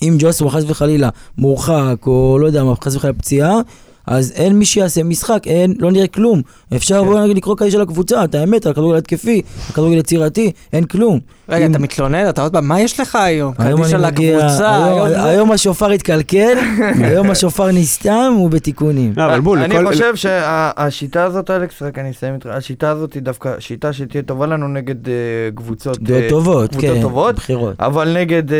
[0.01, 3.59] אם ג'וסווה חס וחלילה מורחק, או לא יודע מה, חס וחלילה פציעה,
[4.07, 6.41] אז אין מי שיעשה משחק, אין, לא נראה כלום.
[6.75, 7.05] אפשר כן.
[7.07, 10.83] בוא נגיד לקרוא כאלה של הקבוצה, את האמת, על כדורגל התקפי, על כדורגל יצירתי, אין
[10.85, 11.19] כלום.
[11.49, 12.29] רגע, אם- אתה מתלונן?
[12.29, 13.53] אתה עוד פעם, מה יש לך היום?
[13.57, 16.57] היום קדיש אני על מגיע, הקבוצה, היום- היום זה- היום השופר התקלקל,
[17.03, 19.13] היום השופר נסתם, הוא בתיקונים.
[19.17, 23.13] לא, אבל בול, אני לכל- חושב שהשיטה הזאת, אלכס, רק אני אסיים איתך, השיטה הזאת
[23.13, 25.13] היא דווקא שיטה שתהיה טובה לנו נגד אה,
[25.55, 25.99] קבוצות...
[26.03, 27.75] דעות אה, טובות, קבוצות כן, טובות, בחירות.
[27.79, 28.57] אבל נגד, אה,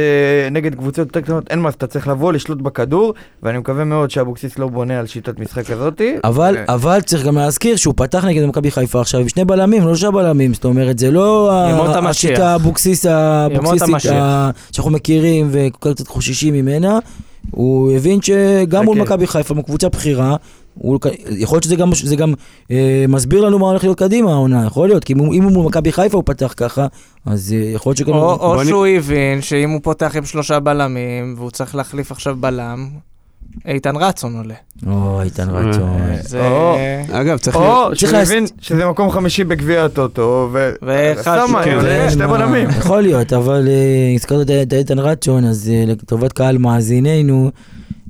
[0.52, 4.60] נגד קבוצות יותר קטנות אין מה, אתה צריך לבוא, לשלוט בכדור, ואני מקווה מאוד שאבוקסיס
[4.60, 6.02] לא בונה על שיטת משחק כזאת.
[6.24, 9.82] אבל, אה, אבל צריך גם להזכיר שהוא פתח נגד מכבי חיפה עכשיו עם שני בלמים,
[9.82, 11.52] לא שלושה בלמים, זאת אומרת, זה לא.
[12.10, 14.14] השיטה האבוקסיס האבוקסיסית המשיח.
[14.14, 17.00] ה- שאנחנו מכירים וכל קצת חוששים ממנה.
[17.52, 19.04] הוא הבין שגם מול חכה.
[19.04, 20.36] מכבי חיפה, מול קבוצה בכירה,
[20.74, 22.34] הוא, יכול להיות שזה גם, זה גם
[22.72, 25.52] אה, מסביר לנו מה הולך להיות קדימה העונה, יכול להיות, כי אם הוא אם הוא
[25.52, 26.88] מול מכבי חיפה הוא פתח ככה,
[27.26, 28.14] אז אה, יכול להיות שגם...
[28.14, 32.12] או, או בוא נ- שהוא הבין שאם הוא פותח עם שלושה בלמים, והוא צריך להחליף
[32.12, 32.88] עכשיו בלם,
[33.68, 34.54] איתן רצון עולה.
[34.88, 36.00] או, איתן רצון.
[36.22, 36.48] זה...
[36.48, 36.76] או.
[37.12, 37.56] אגב, צריך.
[37.56, 40.72] או צריך שהוא להס- הבין שזה מקום חמישי בגביע הטוטו, ו...
[40.82, 41.78] ואחד- סתם, כן,
[42.18, 42.70] מה- בלמים.
[42.70, 47.52] יכול להיות, אבל אה, הזכרת את- איתן רצ'ון, אז אה, לטובת קהל מאזיננו,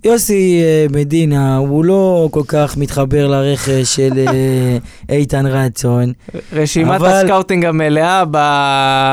[0.05, 4.77] יוסי אה, מדינה, הוא לא כל כך מתחבר לרכש של אה,
[5.15, 6.13] איתן רצון.
[6.53, 8.23] רשימת אבל- הסקאוטינג המלאה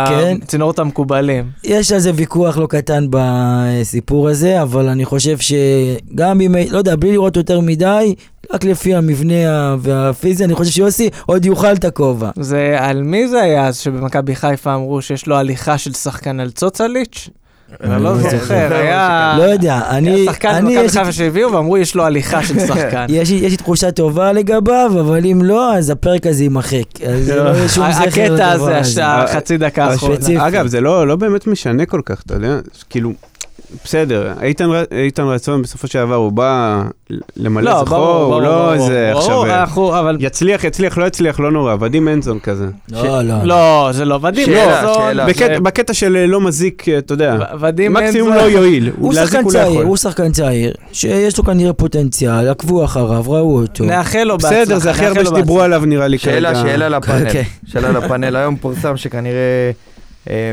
[0.08, 0.36] כן.
[0.42, 1.44] בצינורות המקובלים.
[1.64, 6.96] יש על זה ויכוח לא קטן בסיפור הזה, אבל אני חושב שגם אם, לא יודע,
[6.96, 8.14] בלי לראות יותר מדי,
[8.52, 12.30] רק לפי המבנה והפיזי, אני חושב שיוסי עוד יאכל את הכובע.
[12.40, 16.50] זה, על מי זה היה אז שבמכבי חיפה אמרו שיש לו הליכה של שחקן על
[16.50, 17.28] צוצליץ'?
[17.80, 19.34] אני לא לא זוכר, היה...
[19.38, 20.10] לא יודע, אני...
[20.10, 23.06] היה שחקן אני במכבי חיפה שהביאו ואמרו יש לו הליכה של שחקן.
[23.08, 27.02] יש לי, תחושה טובה לגביו, אבל אם לא, אז הפרק הזה יימחק.
[27.06, 29.06] אז לא יהיה שום זכר הקטע לדבר הזה.
[29.06, 30.14] החצי דקה האחרונה.
[30.14, 30.46] הספציפי.
[30.46, 32.58] אגב, זה לא לא באמת משנה כל כך, אתה יודע,
[32.90, 33.12] כאילו,
[33.84, 36.82] בסדר, איתן ר- איתן רצון בסופו של דבר, הוא בא
[37.36, 39.44] למלא לא, זכור, ברור, הוא ברור, לא ברור, איזה ברור, עכשיו...
[39.44, 40.16] אה, אנחנו, אבל...
[40.20, 42.66] יצליח, יצליח, לא יצליח, לא נורא, ודים מנזון כזה.
[42.92, 43.34] לא, לא.
[43.44, 44.94] לא, זה לא ודים שאלה, מנזון.
[44.94, 45.26] שאלה.
[45.26, 49.14] זה- בקטע- של אה, לא מזיק, אה, אתה יודע, ודים מקסימום מנזון- לא יועיל, הוא
[49.14, 49.82] שחקן לא צעיר.
[49.82, 53.84] הוא שחקן צעיר, שיש לו כנראה פוטנציאל, עקבו אחריו, ראו אותו.
[53.84, 54.62] נאחל לו בהצלחה.
[54.62, 55.60] בסדר, זה הכי הרבה שדיברו.
[55.62, 56.68] עליו נראה לי שאלה, כרגע.
[56.68, 57.32] שאלה לפאנל.
[57.32, 57.42] כן.
[57.66, 58.36] שאלה לפאנל.
[58.36, 59.70] היום פורסם שכנראה אה,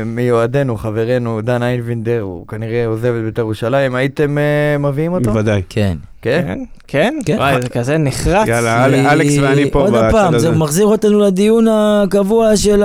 [0.06, 3.94] מיועדנו, חברנו, דן איינבינדר, הוא כנראה עוזב את בית"ר ירושלים.
[3.94, 4.42] הייתם אה,
[4.78, 5.30] מביאים אותו?
[5.30, 5.62] בוודאי.
[5.68, 5.96] כן.
[6.22, 6.42] כן?
[6.46, 7.36] כן, כן, כן.
[7.36, 8.48] וואי, זה כזה נחרץ.
[8.48, 10.50] יאללה, אל- אלכס ואני פה עוד בצד פעם, הזה.
[10.50, 12.82] זה מחזיר אותנו לדיון הקבוע של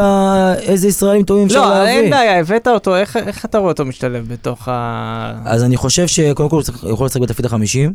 [0.61, 2.11] איזה ישראלים טובים אפשר לא, אין להביא.
[2.11, 5.33] בעיה, הבאת אותו, איך- איך אתה רואה אותו משתלב בתוך ה...
[5.45, 7.93] אז אני חושב שקודם כל הוא יכול לשחק בתפקיד החמישים.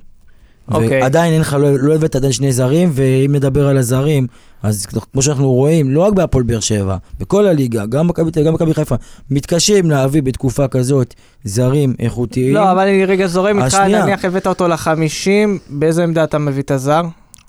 [0.71, 1.03] אוקיי.
[1.03, 4.27] ועדיין אין לך, לא לא הבאת עדיין שני זרים, ואם נדבר על הזרים,
[4.63, 8.55] אז כמו שאנחנו רואים, לא רק בהפועל באר שבע, בכל הליגה, גם מכבי תל גם
[8.55, 8.95] מכבי חיפה,
[9.31, 12.55] מתקשים להביא בתקופה כזאת זרים איכותיים.
[12.55, 13.75] לא, אבל אני רגע זורם איתך.
[13.75, 17.03] נניח הבאת אותו לחמישים, באיזה עמדה אתה מביא את הזר?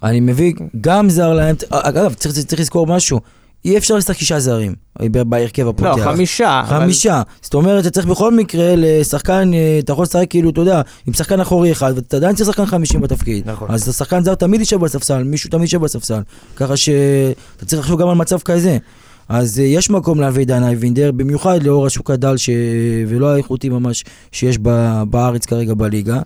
[0.04, 3.20] אני מביא גם זר להם, אגב, צריך, צריך לזכור משהו,
[3.66, 6.04] אי אפשר לשחק שישה זרים ב- בהרכב לא, הפותח.
[6.04, 6.62] חמישה.
[6.68, 7.22] אבל- חמישה.
[7.42, 11.14] זאת אומרת, אתה צריך בכל מקרה לשחקן, אה, אתה יכול לשחק כאילו, אתה יודע, עם
[11.14, 13.50] שחקן אחורי אחד, ואתה עדיין צריך שחקן חמישים בתפקיד.
[13.50, 13.68] נכון.
[13.72, 16.20] אז השחקן זר תמיד יישב בספסל, מישהו תמיד יישב בספסל.
[16.56, 16.96] ככה שאתה
[17.66, 18.78] צריך לחשוב גם על מצב כזה.
[19.30, 22.50] אז אה, יש מקום להביא דן אייבינדר, במיוחד לאור השוק הדל ש...
[23.08, 24.70] ולא האיכותי ממש שיש ב...
[25.10, 26.20] בארץ כרגע בליגה.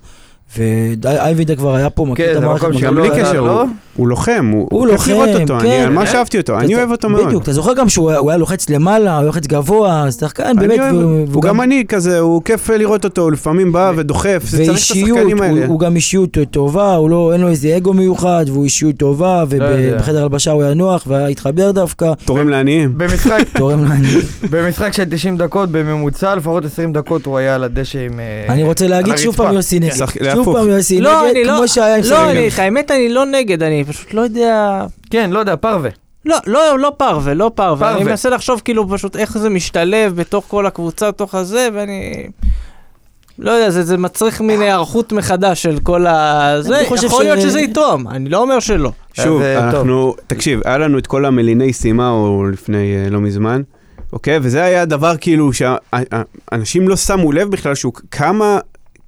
[0.58, 2.63] ואייבינדר כבר היה פה, מכיר כן, את זה המערכת.
[2.63, 3.63] מקום מכיר- גם שלא בלי קשר, לא?
[3.96, 5.84] הוא- הוא לוחם, הוא הוא הוא לוחם, לראות אותו, אני כן.
[5.84, 7.26] על מה שאהבתי אותו, אני אתה- אוהב אותו מאוד.
[7.28, 10.68] בדיוק, אתה זוכר גם שהוא היה- הוא היה לוחץ למעלה, הוא לוחץ גבוה, שחקן אני
[10.68, 13.92] באמת, אוהב- והוא- הוא והוא גם אני כזה, הוא כיף לראות אותו, הוא לפעמים בא
[13.96, 15.66] ודוחף, זה צריך את השחקנים הוא, האלה.
[15.66, 19.66] הוא גם אישיות טובה, הוא לא, אין לו איזה אגו מיוחד, והוא אישיות טובה, יודע.
[19.96, 22.94] ובחדר הלבשה הוא היה נוח, והיה התחבר דווקא, תורם לעניים.
[22.98, 24.20] במשחק, תורם לעניין.
[24.50, 28.20] במשחק של 90 דקות, בממוצע לפחות 20 דקות הוא היה על הדשא עם...
[28.20, 29.36] אה, אני רוצה להגיד שוב.
[29.36, 30.54] פעם יוסי נגד, שחק- שוב.
[30.58, 32.32] פעם יוסי לא, נגד, אני לא, כמו שהיה עם לא.
[32.32, 34.86] אני, את האמת אני לא נגד, אני פשוט לא יודע...
[35.10, 35.89] כן, לא יודע, פרווה.
[36.26, 37.88] לא, לא, לא פרווה, לא פרווה.
[37.89, 38.12] אני פרווה.
[38.12, 42.28] מנסה לחשוב כאילו פשוט איך זה משתלב בתוך כל הקבוצה, בתוך הזה, ואני...
[43.39, 46.56] לא יודע, זה, זה מצריך מין היערכות מחדש של כל ה...
[46.62, 48.91] זה, אני יכול ש- להיות שזה יתרום, אני לא אומר שלא.
[49.13, 49.80] שוב, אז, אה, טוב.
[49.80, 53.62] אנחנו, תקשיב, היה לנו את כל המליני סימאו לפני אה, לא מזמן,
[54.13, 54.39] אוקיי?
[54.41, 58.60] וזה היה דבר כאילו שאנשים לא שמו לב בכלל שהוא כמה...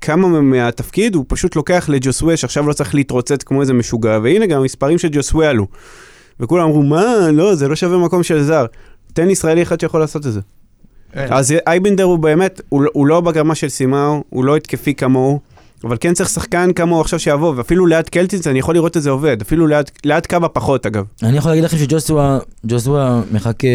[0.01, 4.60] כמה מהתפקיד הוא פשוט לוקח לג'וסווה שעכשיו לא צריך להתרוצץ כמו איזה משוגע, והנה גם
[4.62, 5.67] המספרים של ג'וסווה עלו.
[6.39, 8.65] וכולם אמרו, מה, לא, זה לא שווה מקום של זר.
[9.13, 10.39] תן ישראלי אחד שיכול לעשות את זה.
[11.13, 11.33] אין.
[11.33, 15.39] אז אייבינדר הוא באמת, הוא, לא- הוא לא ברמה של סימאו, הוא לא התקפי כמוהו,
[15.83, 19.09] אבל כן צריך שחקן כמוהו עכשיו שיבוא, ואפילו ליד קלטינס אני יכול לראות את זה
[19.09, 21.03] עובד, אפילו ליד, ליד קאבה פחות אגב.
[21.23, 23.67] אני יכול להגיד לכם שג'וסווה ג'וסווה מחכה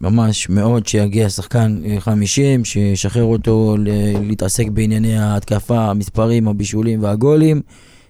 [0.00, 3.88] ממש מאוד שיגיע שחקן אה, 50, שישחרר אותו ל-
[4.28, 7.60] להתעסק בענייני ההתקפה, המספרים, הבישולים והגולים.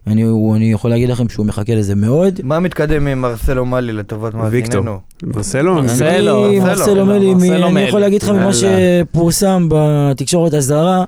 [0.06, 2.40] אני, הוא- אני יכול להגיד לכם שהוא מחכה לזה מאוד.
[2.42, 4.34] מה מתקדם עם מרסלו מאלי לטובת.
[4.34, 4.98] מאזיננו?
[5.22, 5.74] מרסלו?
[5.74, 7.86] מרסלו, אני, מרסלו, מרסלו מלי, מרסלו מ- אני.
[7.88, 8.50] יכול להגיד לך ממה.
[8.52, 11.04] שפורסם בתקשורת הזרה,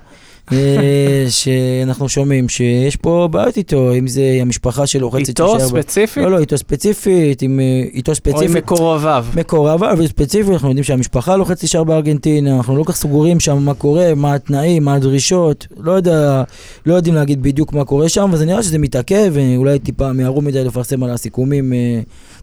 [1.29, 6.23] שאנחנו שומעים שיש פה בעיות איתו, אם זה המשפחה שלו רצית איתו ספציפית?
[6.23, 8.63] לא, לא, איתו ספציפית, עם, אה, איתו או עם ספציפית.
[8.63, 9.25] מקורביו?
[9.35, 14.15] מקורבה וספציפית, אנחנו יודעים שהמשפחה לוחצת להישאר בארגנטינה, אנחנו לא כך סגורים שם מה קורה,
[14.15, 16.43] מה התנאים, מה הדרישות, לא יודע,
[16.85, 20.63] לא יודעים להגיד בדיוק מה קורה שם, וזה נראה שזה מתעכב, ואולי טיפה מיהרו מדי
[20.63, 21.99] לפרסם על הסיכומים, אה,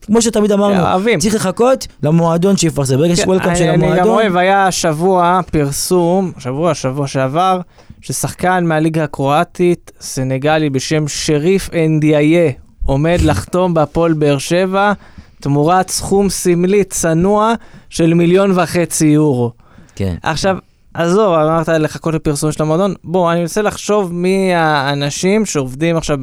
[0.06, 1.18] כמו שתמיד אמרנו, אוהבים.
[1.18, 5.40] צריך לחכות למועדון שיפרסם, ברגע שיש וולקאם של כן, אני גם המועדון, אוהב, היה שבוע
[5.50, 7.60] פרסום, שבוע, שבוע שעבר,
[8.02, 12.50] ששחקן מהליגה הקרואטית, סנגלי בשם שריף אנדיאיה,
[12.86, 14.92] עומד לחתום בהפועל באר שבע,
[15.40, 17.54] תמורת סכום סמלי צנוע
[17.90, 19.52] של מיליון וחצי יורו.
[19.94, 20.56] כן, עכשיו,
[20.94, 26.18] עזוב, אמרת לחכות לפרסום של המועדון, בוא, אני מנסה לחשוב מי האנשים שעובדים עכשיו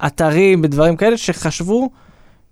[0.00, 1.90] באתרים, בדברים כאלה, שחשבו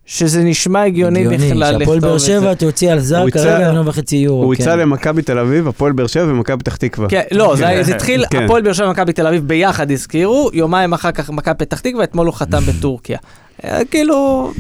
[0.07, 1.79] שזה נשמע הגיוני בכלל לכתוב את זה.
[1.79, 4.63] שהפועל באר שבע תוציא על זר כרגע מיליון וחצי יורו, הוא כן.
[4.63, 7.09] יצא למכבי תל אביב, הפועל באר שבע ומכבי פתח תקווה.
[7.09, 8.45] כן, לא, זה זה התחיל, כן.
[8.45, 12.27] הפועל באר שבע ומכבי תל אביב ביחד הזכירו, יומיים אחר כך מכבי פתח תקווה, אתמול
[12.27, 13.19] הוא חתם בטורקיה.
[13.65, 14.51] אה, כאילו,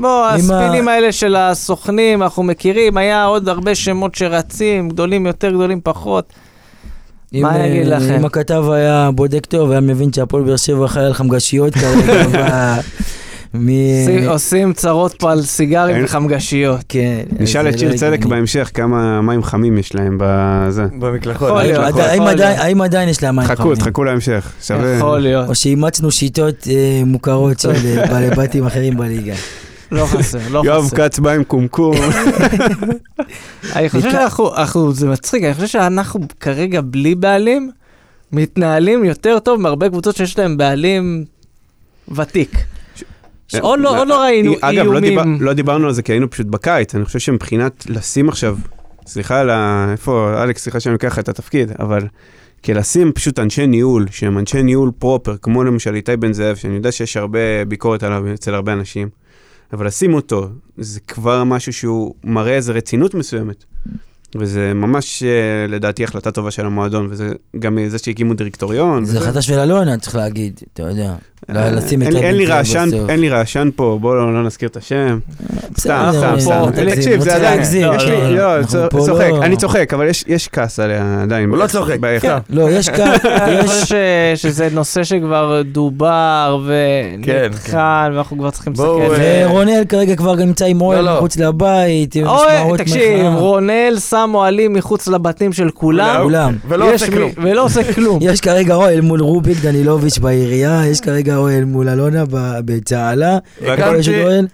[0.00, 5.80] בוא, הספינים האלה של הסוכנים, אנחנו מכירים, היה עוד הרבה שמות שרצים, גדולים יותר, גדולים
[5.82, 6.32] פחות.
[7.34, 8.14] אם, מה אני אגיד אה, לכם?
[8.14, 12.74] אם הכתב היה בודק טוב, היה מבין שהפועל באר שבע חי על חמגשיות כרגע.
[13.54, 13.68] מ-
[14.28, 16.80] עושים- צרות פה על סיגרים אין- וחמגשיות.
[16.88, 17.20] כן.
[17.38, 18.30] נשאל את זה לא שיר צדק הגיוני.
[18.36, 20.84] בהמשך כמה מים חמים יש להם בזה.
[20.98, 21.48] במקלחות.
[21.48, 21.78] יכול להיות.
[21.84, 22.34] האם- יכול האם להיות.
[22.40, 23.74] עדיין- האם עדיין יש להם מים חכו, חמים?
[23.74, 24.52] תחכו להמשך.
[24.62, 24.94] שווה.
[24.96, 29.34] יכול להיות, או שאימצנו שיטות אה, מוכרות של אה, בעלי בתים אחרים בליגה.
[29.92, 30.96] לא חסר, לא יואב חסר.
[31.08, 31.96] כץ בא עם קומקום.
[33.76, 37.70] אני חושב שאנחנו, אנחנו- זה מצחיק, אני חושב שאנחנו כרגע בלי בעלים,
[38.32, 41.24] מתנהלים יותר טוב מהרבה קבוצות שיש להם בעלים
[42.16, 42.50] ותיק.
[43.58, 45.42] עוד לא, עוד לא ראינו אגב, לא, דיבר, איומים.
[45.42, 48.56] לא דיברנו על זה כי היינו פשוט בקיץ, אני חושב שמבחינת לשים עכשיו,
[49.06, 49.88] סליחה על ה...
[49.92, 52.06] איפה, אלכס, סליחה שאני לוקח את התפקיד, אבל
[52.64, 56.92] כלשים פשוט אנשי ניהול, שהם אנשי ניהול פרופר, כמו למשל איתי בן זאב, שאני יודע
[56.92, 59.08] שיש הרבה ביקורת עליו אצל הרבה אנשים,
[59.72, 63.64] אבל לשים אותו, זה כבר משהו שהוא מראה איזו רצינות מסוימת.
[64.34, 65.28] וזה ממש, אה,
[65.68, 69.04] לדעתי, החלטה טובה של המועדון, וזה גם זה שהקימו דירקטוריון.
[69.04, 71.14] זה וזה- החלטה של אלונה, צריך להגיד, אתה יודע.
[71.56, 72.88] אה, אין לי- לי רעשן.
[73.08, 75.18] אין לי רעשן פה, בואו לא לא נזכיר את השם.
[75.78, 76.62] סתם, סתם, סתם.
[76.84, 77.64] לא תקשיב, לא זה עדיין, לא,
[77.96, 81.18] יש לי, לא, לא, צ- פה צוחק, לא- אני צוחק, אבל יש- יש כעס עליה
[81.22, 81.48] עדיין.
[81.50, 81.96] הוא לא צוחק.
[82.20, 82.36] כן.
[82.50, 83.66] לא, יש כאן, אני.
[83.68, 83.96] חושב
[84.34, 86.60] שזה נושא שכבר דובר
[87.22, 89.00] כן, ונבחן, ואנחנו כבר צריכים לסתכל.
[89.20, 91.16] אה, ורונל כרגע כבר נמצא עם אוהל לא, לא.
[91.16, 92.16] מחוץ לבית,
[92.78, 93.26] תקשיב.
[93.36, 96.26] רונל שם אוהלים מחוץ לבתים של כולם.
[96.68, 97.30] ולא עושה כלום.
[97.42, 98.18] ולא עושה כלום.
[98.30, 103.38] יש כרגע אוהל מול רוביק דנילוביץ' בעירייה, יש כרגע רגע אוהל מול אלונה ב- בצהלה.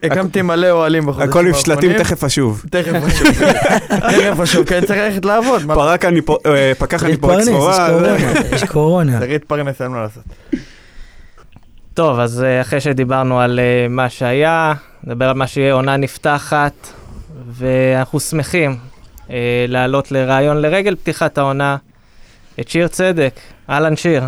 [0.03, 1.99] הקמתי- מלא אוהלים בחודשים הכל עם שלטים האחרונים.
[1.99, 2.63] תכף אשוב.
[2.71, 3.29] תכף אשוב.
[4.11, 5.67] תכף אשוב, כן, צריך ללכת לעבוד.
[5.67, 7.89] מה- פרק אני פו- אה, פקח אני פורק להתפרנס, יש סחורה.
[7.91, 8.17] קורונה,
[8.53, 9.19] יש קורונה.
[9.19, 10.23] צריך להתפרנס, אין מה לעשות.
[11.95, 14.73] טוב, אז אה, אחרי שדיברנו על אה, מה שהיה,
[15.05, 16.73] נדבר על מה שיהיה עונה נפתחת,
[17.53, 18.77] ואנחנו שמחים
[19.31, 19.37] אה,
[19.69, 21.77] לעלות לרעיון לרגל פתיחת העונה
[22.61, 23.35] את שיר צדק.
[23.71, 24.23] אהלן שיר.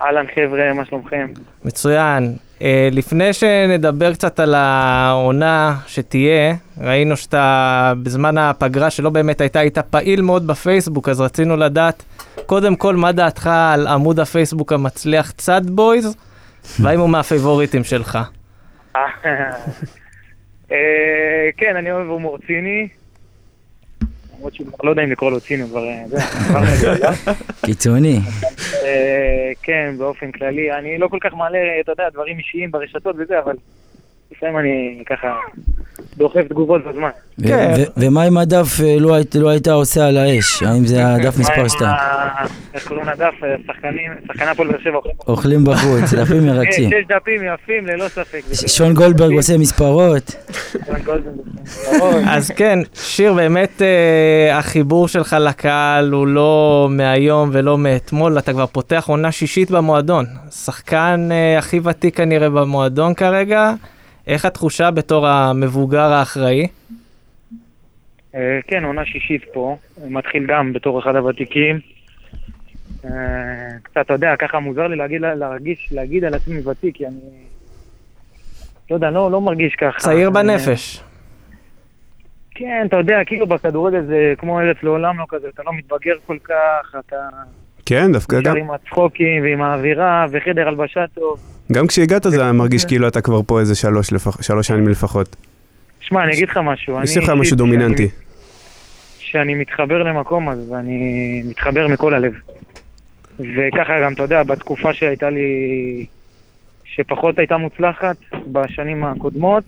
[0.00, 1.26] אהלן חבר'ה, מה שלומכם?
[1.64, 2.34] מצוין.
[2.62, 9.78] אה, לפני שנדבר קצת על העונה שתהיה, ראינו שאתה בזמן הפגרה שלא באמת הייתה, היית
[9.78, 12.02] פעיל מאוד בפייסבוק, אז רצינו לדעת,
[12.46, 16.16] קודם כל, מה דעתך על עמוד הפייסבוק המצליח צד בויז,
[16.80, 18.18] והאם הוא מהפייבוריטים שלך?
[18.96, 19.06] אה,
[21.56, 22.88] כן, אני אוהב הומור ציני.
[24.40, 25.84] למרות שהוא לא יודע אם לקרוא לו ציני, כבר...
[27.66, 28.20] קיצוני.
[29.62, 30.72] כן, באופן כללי.
[30.72, 33.56] אני לא כל כך מעלה, אתה יודע, דברים אישיים ברשתות וזה, אבל
[34.30, 35.40] לפעמים אני ככה
[36.16, 37.08] דוחף תגובות בזמן.
[37.46, 37.74] כן.
[37.96, 40.62] ומה אם הדף אה, לא היית- לא הייתה עושה על האש?
[40.62, 41.90] האם זה הדף מספר עם 2?
[41.90, 43.20] ה- איך קוראים לדף?
[43.44, 45.64] אה, שחקנים, שחקני הפועל באר שבע אוכלים.
[45.64, 46.90] בחוץ, דפים מרגשים.
[46.90, 48.40] שש דפים יפים, ללא ספק.
[48.66, 50.34] שון גולדברג עושה מספרות.
[52.28, 58.66] אז כן, שיר, באמת אה, החיבור שלך לקהל הוא לא מהיום ולא מאתמול, אתה כבר
[58.66, 60.24] פותח עונה שישית במועדון.
[60.64, 63.72] שחקן הכי ותיק כנראה במועדון כרגע.
[64.30, 66.66] איך התחושה בתור המבוגר האחראי?
[68.34, 69.76] אה, כן, עונה שישית פה,
[70.08, 71.80] מתחיל גם בתור אחד הוותיקים.
[73.04, 73.10] אה,
[73.82, 77.20] קצת, אתה יודע, ככה מוזר לי להגיד, להרגיש, להגיד על עצמי ותיק, כי אני...
[78.90, 79.98] לא יודע, לא, לא מרגיש ככה.
[79.98, 81.02] צעיר אה, בנפש.
[82.50, 86.38] כן, אתה יודע, כאילו בכדורגל זה כמו ארץ לעולם לא כזה, אתה לא מתבגר כל
[86.44, 87.28] כך, אתה
[87.90, 88.56] כן, דווקא גם.
[88.56, 91.38] עם הצחוקים ועם האווירה וחדר הלבשה טוב.
[91.72, 95.36] גם כשהגעת זה היה מרגיש כאילו אתה כבר פה איזה שלוש לפח- שלוש שנים לפחות.
[96.00, 97.02] שמע, אני אגיד לך משהו.
[97.02, 98.08] יש לך משהו דומיננטי.
[99.18, 100.98] כשאני מתחבר למקום הזה, ואני
[101.46, 102.32] מתחבר מכל הלב.
[103.40, 106.06] וככה גם, אתה יודע, בתקופה שהייתה לי,
[106.84, 108.16] שפחות הייתה מוצלחת
[108.52, 109.64] בשנים הקודמות,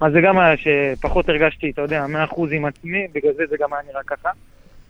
[0.00, 3.72] אז זה גם היה שפחות הרגשתי, אתה יודע, 100% עם עצמי, בגלל זה זה גם
[3.72, 4.28] היה נראה ככה.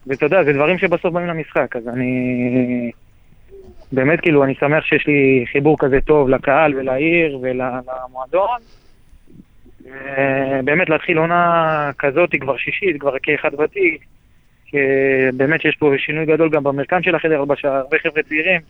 [0.07, 2.91] ואתה יודע, זה דברים שבסוף באים למשחק, אז אני...
[3.93, 8.59] באמת, כאילו, אני שמח שיש לי חיבור כזה טוב לקהל ולעיר ולמועדון.
[10.65, 14.05] באמת להתחיל עונה כזאת, כבר שישית, כבר כאחד ותיק,
[15.37, 18.61] באמת שיש פה שינוי גדול גם במרקם של החדר הרבה חבר'ה צעירים,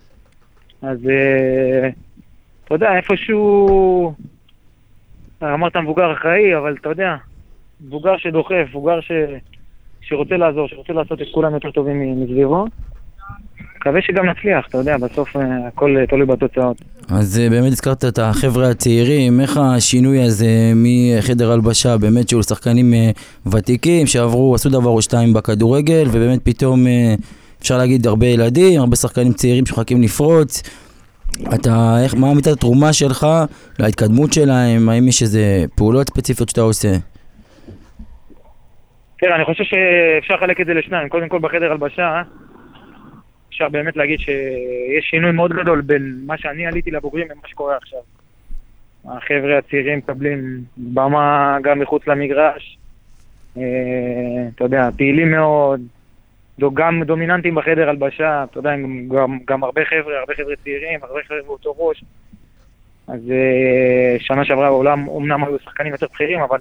[0.82, 1.88] אז אה,
[2.64, 4.14] אתה יודע, איפשהו,
[5.42, 7.16] אמרת מבוגר אחראי, אבל אתה יודע,
[7.80, 9.12] מבוגר שדוחף, מבוגר ש...
[10.02, 12.66] שרוצה לעזור, שרוצה לעשות את כולם יותר טובים מסביבו.
[13.76, 16.82] מקווה שגם נצליח, אתה יודע, בסוף אה, הכל אה, תלוי בתוצאות.
[17.08, 22.94] אז אה, באמת הזכרת את החבר'ה הצעירים, איך השינוי הזה מחדר הלבשה, באמת שהיו שחקנים
[23.52, 26.86] ותיקים שעברו, עשו דבר או שתיים בכדורגל, ובאמת פתאום
[27.60, 30.62] אפשר להגיד הרבה ילדים, הרבה שחקנים צעירים שמחכים לפרוץ.
[31.54, 33.26] אתה, איך, מה מידת התרומה שלך
[33.78, 34.88] להתקדמות שלהם?
[34.88, 36.96] האם יש איזה פעולות ספציפיות שאתה עושה?
[39.22, 41.08] תראה, אני חושב שאפשר לחלק את זה לשניים.
[41.08, 42.22] קודם כל בחדר הלבשה,
[43.48, 47.98] אפשר באמת להגיד שיש שינוי מאוד גדול בין מה שאני עליתי לבוגרים למה שקורה עכשיו.
[49.04, 52.78] החבר'ה הצעירים מקבלים במה גם מחוץ למגרש.
[53.56, 53.62] אה,
[54.54, 55.80] אתה יודע, פעילים מאוד,
[56.74, 58.70] גם דומיננטים בחדר הלבשה, אתה יודע,
[59.44, 62.04] גם, הרבה חבר'ה, הרבה חבר'ה צעירים, הרבה חבר'ה באותו ראש.
[63.08, 66.58] אז אה, שנה שעברה בעולם אמנם היו שחקנים יותר בכירים, אבל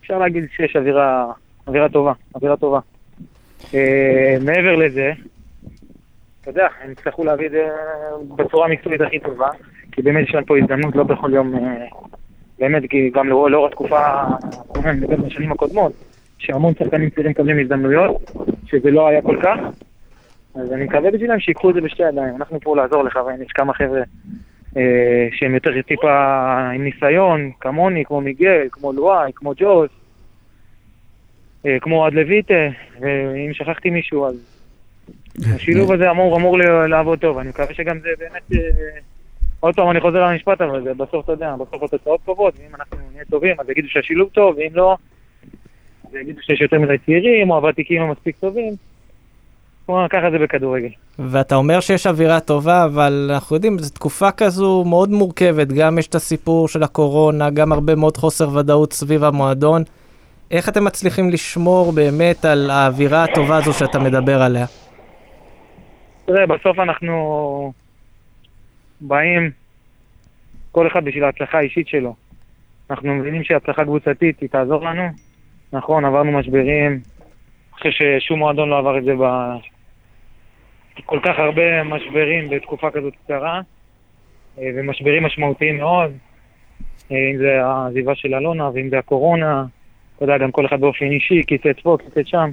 [0.00, 1.32] אפשר להגיד שיש אווירה,
[1.66, 2.80] אווירה טובה, אווירה טובה.
[3.74, 5.12] אה, מעבר לזה,
[6.40, 7.68] אתה יודע, הם יצטרכו להביא את זה
[8.36, 9.48] בצורה המקצועית הכי טובה,
[9.92, 11.86] כי באמת יש להם פה הזדמנות לא בכל יום, אה,
[12.58, 14.00] באמת, כי גם לאור התקופה
[14.84, 15.92] אני בשנים הקודמות,
[16.38, 18.30] שהמון שחקנים צעירים מקבלים הזדמנויות,
[18.66, 19.58] שזה לא היה כל כך,
[20.54, 23.74] אז אני מקווה בשבילם שיקחו את זה בשתי ידיים, אנחנו פה לעזור לך, ויש כמה
[23.74, 24.02] חבר'ה
[24.76, 26.10] אה, שהם יותר טיפה
[26.74, 29.90] עם ניסיון, כמוני, כמו מיגל, כמו לואי, כמו ג'וס,
[31.80, 32.54] כמו אוהד לויטה,
[33.00, 34.34] ואם שכחתי מישהו, אז
[35.54, 38.42] השילוב הזה אמור, אמור לעבוד טוב, אני מקווה שגם זה באמת...
[38.52, 38.98] אה,
[39.60, 42.96] עוד פעם אני חוזר למשפט, אבל זה בסוף, אתה יודע, בסוף התוצאות טובות, ואם אנחנו
[43.12, 44.96] נהיה טובים, אז יגידו שהשילוב טוב, ואם לא,
[46.04, 48.72] אז יגידו שיש יותר מדי צעירים, או הוותיקים לא מספיק טובים.
[49.86, 50.88] כלומר, ככה זה בכדורגל.
[51.18, 56.06] ואתה אומר שיש אווירה טובה, אבל אנחנו יודעים, זו תקופה כזו מאוד מורכבת, גם יש
[56.06, 59.82] את הסיפור של הקורונה, גם הרבה מאוד חוסר ודאות סביב המועדון.
[60.50, 64.66] איך אתם מצליחים לשמור באמת על האווירה הטובה הזו שאתה מדבר עליה?
[66.26, 67.72] תראה, בסוף אנחנו
[69.00, 69.50] באים,
[70.72, 72.14] כל אחד בשביל ההצלחה האישית שלו.
[72.90, 75.08] אנחנו מבינים שהצלחה קבוצתית היא תעזור לנו.
[75.72, 76.92] נכון, עברנו משברים.
[76.92, 77.00] אני
[77.72, 79.24] חושב ששום מועדון לא עבר את זה ב...
[81.04, 83.60] כל כך הרבה משברים בתקופה כזאת קצרה,
[84.58, 86.12] אה, ומשברים משמעותיים מאוד.
[87.12, 89.64] אה, אם זה העזיבה של אלונה, ואם זה הקורונה,
[90.16, 92.50] אתה יודע, גם כל אחד באופן אישי, קיצץ פה, קיצץ שם.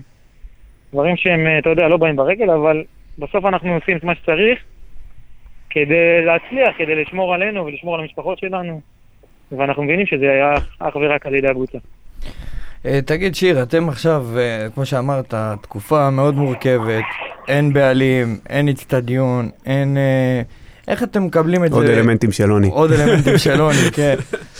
[0.94, 2.84] דברים שהם, אה, אתה יודע, לא באים ברגל, אבל
[3.20, 4.60] בסוף אנחנו עושים את מה שצריך
[5.70, 8.82] כדי להצליח, כדי לשמור עלינו ולשמור על המשפחות שלנו,
[9.52, 11.78] ואנחנו מבינים שזה היה אך ורק על ידי הקבוצה.
[12.86, 17.04] אה, תגיד, שיר, אתם עכשיו, אה, כמו שאמרת, תקופה מאוד מורכבת,
[17.48, 19.98] אין בעלים, אין אצטדיון, אין...
[19.98, 20.42] אה,
[20.88, 21.94] איך אתם מקבלים את עוד זה?
[21.94, 22.68] אלמנטים של עוני.
[22.70, 24.16] עוד אלמנטים של עוני, כן.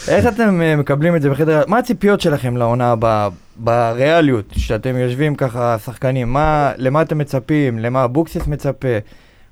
[0.08, 1.62] איך אתם אה, מקבלים את זה בחדר...
[1.68, 6.34] מה הציפיות שלכם לעונה הבאה, בריאליות, שאתם יושבים ככה, שחקנים?
[6.34, 7.80] מה, למה אתם מצפים?
[7.80, 8.88] למה אבוקסיס מצפה?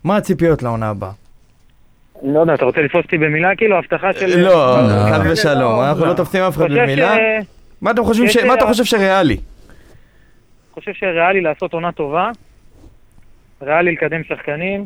[0.03, 1.11] מה הציפיות לעונה הבאה?
[2.23, 3.77] לא יודע, אתה רוצה לתפוס אותי במילה כאילו?
[3.77, 4.39] הבטחה של...
[4.39, 5.11] לא, לא.
[5.11, 7.17] חס ושלום, אנחנו לא תופסים אף אחד במילה.
[7.81, 9.37] מה אתם חושבים יש ש- מה אתה חושב שריאלי?
[10.73, 12.29] חושב שריאלי לעשות עונה טובה,
[13.61, 14.85] ריאלי לקדם שחקנים,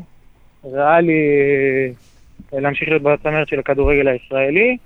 [0.66, 1.94] ריאלי
[2.54, 4.78] אה, להמשיך להיות בצמרת של הכדורגל הישראלי.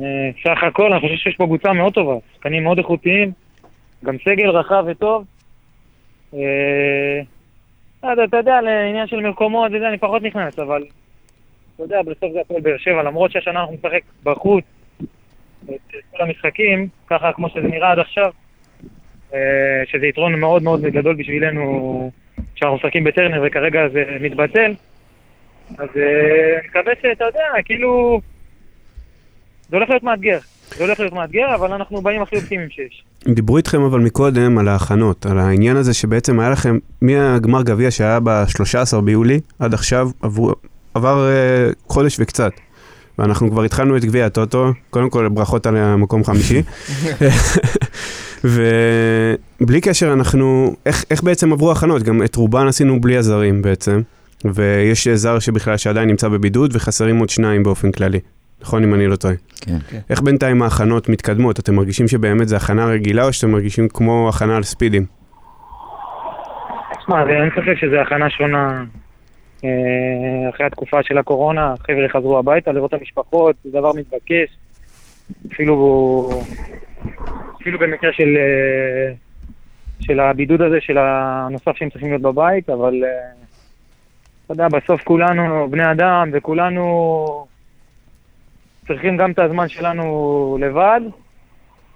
[0.00, 3.32] אה, סך הכל, אני חושב שיש פה קבוצה מאוד טובה, שחקנים מאוד איכותיים,
[4.04, 5.24] גם סגל רחב וטוב.
[6.34, 7.20] אה,
[8.00, 10.84] אתה יודע, לעניין של מקומות, אני פחות נכנס, אבל
[11.74, 14.64] אתה יודע, בסוף זה הכל באר שבע, למרות שהשנה אנחנו נשחק בחוץ
[15.64, 18.32] את כל המשחקים, ככה כמו שזה נראה עד עכשיו,
[19.86, 22.10] שזה יתרון מאוד מאוד גדול בשבילנו
[22.58, 24.74] שאנחנו משחקים בטרנר וכרגע זה מתבטל.
[25.78, 28.20] אז אה, אני מקווה שאתה יודע, כאילו...
[29.70, 30.38] זה הולך להיות מאתגר.
[30.76, 33.04] זה הולך להיות מאתגר, אבל אנחנו באים הכי אופטימיים שיש.
[33.34, 38.20] דיברו איתכם אבל מקודם על ההכנות, על העניין הזה שבעצם היה לכם, מהגמר גביע שהיה
[38.20, 40.52] ב-13 ביולי עד עכשיו, עברו,
[40.94, 42.52] עבר uh, חודש וקצת.
[43.18, 46.62] ואנחנו כבר התחלנו את גביע הטוטו, קודם כל ברכות על המקום חמישי.
[48.44, 52.02] ובלי קשר אנחנו, איך, איך בעצם עברו ההכנות?
[52.02, 54.00] גם את רובן עשינו בלי הזרים בעצם,
[54.44, 58.20] ויש זר שבכלל שעדיין נמצא בבידוד וחסרים עוד שניים באופן כללי.
[58.62, 59.34] נכון אם אני לא טועה.
[59.60, 59.76] כן.
[60.10, 61.58] איך בינתיים ההכנות מתקדמות?
[61.58, 65.04] אתם מרגישים שבאמת זה הכנה רגילה או שאתם מרגישים כמו הכנה על ספידים?
[67.00, 68.84] תשמע, זה- אין ספק שזו הכנה שונה
[69.64, 69.68] אה,
[70.54, 71.72] אחרי התקופה של הקורונה.
[71.72, 74.56] החבר'ה חזרו הביתה לראות את המשפחות, זה דבר מתבקש.
[75.52, 76.30] אפילו,
[77.62, 79.14] אפילו במקרה של, אה,
[80.00, 83.30] של הבידוד הזה, של הנוסף שהם צריכים להיות בבית, אבל אה,
[84.44, 87.46] אתה יודע, בסוף כולנו בני אדם וכולנו
[88.86, 91.00] צריכים גם את הזמן שלנו לבד.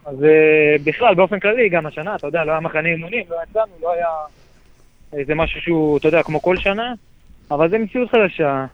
[0.07, 3.73] אז אה, בכלל, באופן כללי, גם השנה, אתה יודע, לא היה מחנה אימונים, לא יצאנו,
[3.83, 4.09] לא היה
[5.13, 6.95] איזה משהו שהוא, אתה יודע, כמו כל שנה,
[7.51, 8.67] אבל זה מציאות חדשה.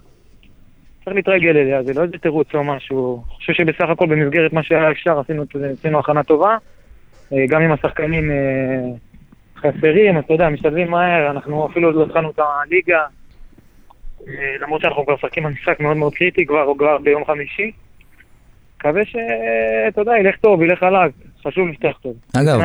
[1.08, 3.22] צריך להתרגל אליה, זה לא איזה תירוץ או משהו.
[3.26, 6.56] אני חושב שבסך הכל במסגרת מה שהיה אפשר עשינו, עשינו הכנה טובה.
[7.32, 8.36] אה, גם אם השחקנים אה,
[9.56, 13.02] חסרים, אתה יודע, משתלבים מהר, אנחנו אפילו עוד לא התחלנו את הליגה.
[14.28, 17.72] אה, למרות שאנחנו כבר משחקים על משחק מאוד מאוד קריטי כבר, כבר ביום חמישי.
[18.76, 21.12] מקווה שאתה יודע, ילך טוב, ילך חלק,
[21.46, 22.12] חשוב לפתח טוב.
[22.32, 22.60] אגב.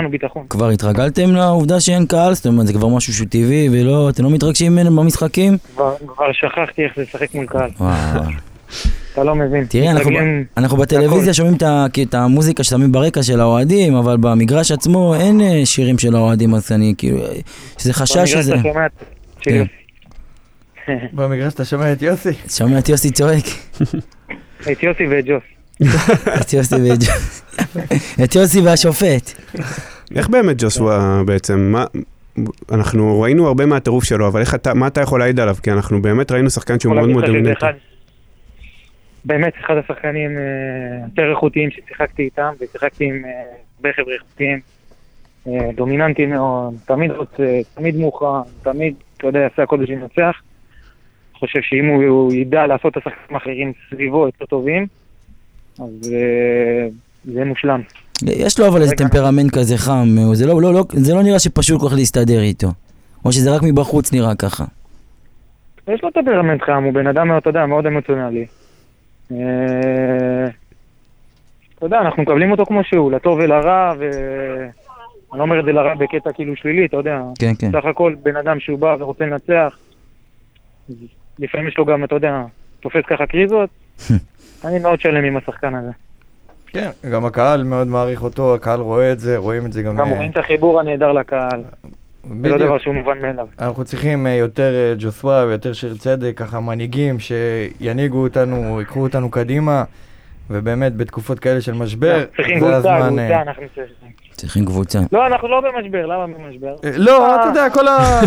[0.50, 2.34] כבר התרגלתם לעובדה שאין קהל?
[2.34, 5.58] זאת אומרת, זה כבר משהו שהוא טבעי, ולא, אתם לא מתרגשים ממנו במשחקים?
[5.76, 8.24] כבר, כבר שכחתי איך זה לשחק מול קהל, וואו.
[9.14, 9.66] אתה לא מבין.
[9.66, 10.12] תראה, אנחנו,
[10.58, 11.56] אנחנו בטלוויזיה שומעים
[12.04, 16.72] את, המוזיקה ששמים ברקע של האוהדים, אבל במגרש עצמו אין אה, שירים של האוהדים, אז
[16.72, 17.34] אני כאילו, אה,
[17.78, 18.56] זה חשש שזה...
[19.42, 19.64] כן.
[21.14, 22.30] במגרש אתה שומע את יוסי?
[22.50, 23.44] שומע את יוסי צועק,
[24.72, 25.53] את יוסי ואת ג'וס.
[26.42, 27.04] את יוסי ואת-
[28.24, 29.32] את יוסי והשופט.
[30.16, 31.60] איך באמת ג'וסווה בעצם?
[31.60, 31.86] מה...
[32.72, 35.56] אנחנו ראינו הרבה מהטירוף שלו, אבל איך אתה, מה אתה יכול להעיד עליו?
[35.64, 37.58] כי אנחנו באמת ראינו שחקן שהוא מאוד מאוד דומיננטי.
[37.60, 37.74] אחד-
[39.26, 40.44] באמת אחד השחקנים אה,
[41.06, 43.30] יותר איכותיים ששיחקתי איתם, ושיחקתי עם אה,
[43.78, 44.60] הרבה חבר'ה איכותיים.
[45.48, 47.44] אה, דומיננטי מאוד, תמיד רוצה,
[47.76, 48.26] תמיד מוכן,
[48.64, 50.42] תמיד, אתה יודע, יעשה הכל בשביל לנצח.
[51.40, 54.88] חושב שאם הוא ידע לעשות את השחקנים האחרים סביבו יותר טובים,
[55.80, 56.88] אז אה,
[57.26, 57.82] זה מושלם.
[58.26, 58.96] יש לו אבל איזה.
[58.96, 62.42] טמפרמנט כזה חם, אה, זה לא, לא, לא, זה לא נראה שפשוט כל כך להסתדר
[62.42, 62.68] איתו.
[63.26, 64.66] או שזה רק מבחוץ נראה ככה.
[65.88, 68.46] יש לו טמפרמנט חם, הוא בן אדם מאוד, אתה יודע, מאוד אמוציונלי.
[69.32, 69.38] אה,
[71.76, 75.96] אתה יודע, אנחנו מקבלים אותו כמו שהוא, לטוב ולרע, ואני לא אומר את זה לרע
[75.96, 77.22] בקטע כאילו שלילי, אתה יודע.
[77.40, 77.72] כן, כן.
[77.72, 79.78] סך הכל בן אדם שהוא בא ורוצה לנצח,
[81.40, 82.44] לפעמים יש לו גם, אתה יודע,
[82.80, 83.70] תופס ככה קריזות.
[84.66, 85.92] אני מאוד שלם עם השחקן הזה.
[86.68, 89.98] כן, גם הקהל מאוד מעריך אותו, הקהל רואה את זה, רואים את זה גם...
[89.98, 91.64] גם רואים את החיבור הנהדר לקהל.
[92.24, 92.82] זה לא דבר בדיוק.
[92.82, 93.48] שהוא מובן מאליו.
[93.60, 99.32] אנחנו צריכים אה, יותר אה, ג'וסווה ויותר שיר צדק, ככה מנהיגים שינהיגו אותנו, ייקחו אותנו
[99.32, 99.84] קדימה,
[100.50, 103.08] ובאמת בתקופות כאלה של משבר, צריכים זה הזמן...
[103.08, 104.23] קבוצה, אה, אנחנו צריכים.
[104.36, 105.00] צריכים קבוצה.
[105.12, 106.76] לא, אנחנו לא במשבר, למה במשבר?
[106.84, 107.70] אה, לא, אתה יודע,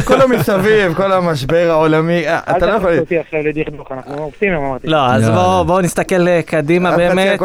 [0.04, 2.86] כל המסביב, כל המשבר העולמי, אה, אל אתה לא יכול...
[2.86, 4.86] תכניס אותי עכשיו לדכדוך, אנחנו אופטימיים אמרתי.
[4.86, 5.64] לא, אז לא, בואו לא.
[5.66, 7.40] בואו נסתכל אה, קדימה באמת.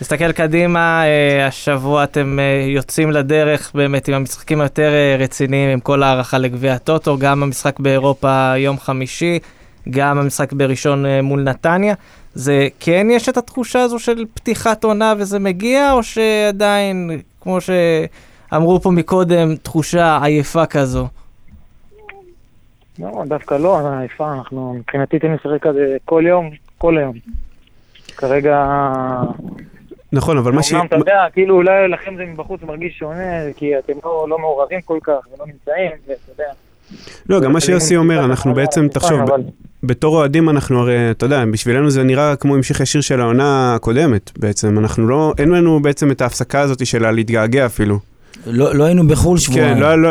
[0.00, 5.80] נסתכל קדימה, אה, השבוע אתם אה, יוצאים לדרך באמת עם המשחקים היותר אה, רציניים, עם
[5.80, 9.38] כל הערכה לגביע הטוטו, גם המשחק באירופה יום חמישי,
[9.90, 11.94] גם המשחק בראשון אה, מול נתניה.
[12.34, 18.80] זה כן יש את התחושה הזו של פתיחת עונה וזה מגיע, או שעדיין, כמו שאמרו
[18.80, 21.06] פה מקודם, תחושה עייפה כזו?
[22.98, 27.14] לא, דווקא לא, עייפה, אנחנו מבחינתי צריכים לשחק כזה כל יום, כל היום.
[28.16, 28.66] כרגע,
[30.12, 30.72] נכון, אבל מה ש...
[30.72, 34.80] אמנם אתה יודע, כאילו אולי לכם זה מבחוץ מרגיש שונה, כי אתם לא לא מעורבים
[34.80, 36.52] כל כך ולא נמצאים, ואתה יודע.
[37.28, 39.20] לא, גם מה שיוסי אומר, אנחנו בעצם, תחשוב,
[39.82, 44.38] בתור אוהדים אנחנו הרי, אתה יודע, בשבילנו זה נראה כמו המשך ישיר של העונה הקודמת
[44.38, 44.78] בעצם.
[44.78, 47.98] אנחנו לא, אין לנו בעצם את ההפסקה הזאת של להתגעגע אפילו.
[48.46, 49.74] לא לא היינו בחו"ל שבועיים.
[49.74, 50.10] כן, לא, לא,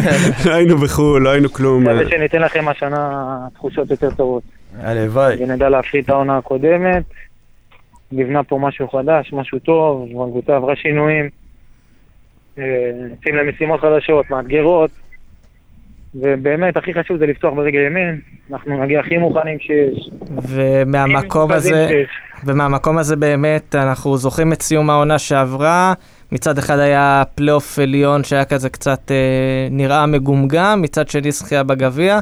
[0.46, 1.82] לא היינו בחו"ל, לא היינו כלום.
[1.82, 4.42] מקווה שניתן לכם השנה תחושות יותר טובות.
[4.80, 5.36] הלוואי.
[5.40, 7.02] ונדע להפחית את העונה הקודמת.
[8.12, 11.28] נבנה פה משהו חדש, משהו טוב, הקבוצה עברה שינויים.
[12.58, 12.64] אה,
[13.10, 14.90] יוצאים למשימות חדשות, מאתגרות.
[16.14, 18.20] ובאמת, הכי חשוב זה לפתוח ברגל ימין.
[18.52, 20.10] אנחנו נגיע הכי מוכנים שיש.
[20.48, 21.86] ומהמקום הזה...
[21.88, 22.08] שיש.
[22.44, 25.92] ומהמקום הזה באמת אנחנו זוכרים את סיום העונה שעברה.
[26.32, 32.18] מצד אחד היה פלייאוף עליון שהיה כזה קצת אה, נראה מגומגם, מצד שני זכייה בגביע.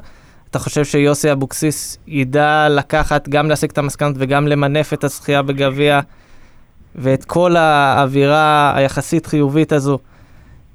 [0.51, 6.01] אתה חושב שיוסי אבוקסיס ידע לקחת, גם להשיג את המסקנות וגם למנף את הזכייה בגביע
[6.95, 9.99] ואת כל האווירה היחסית חיובית הזו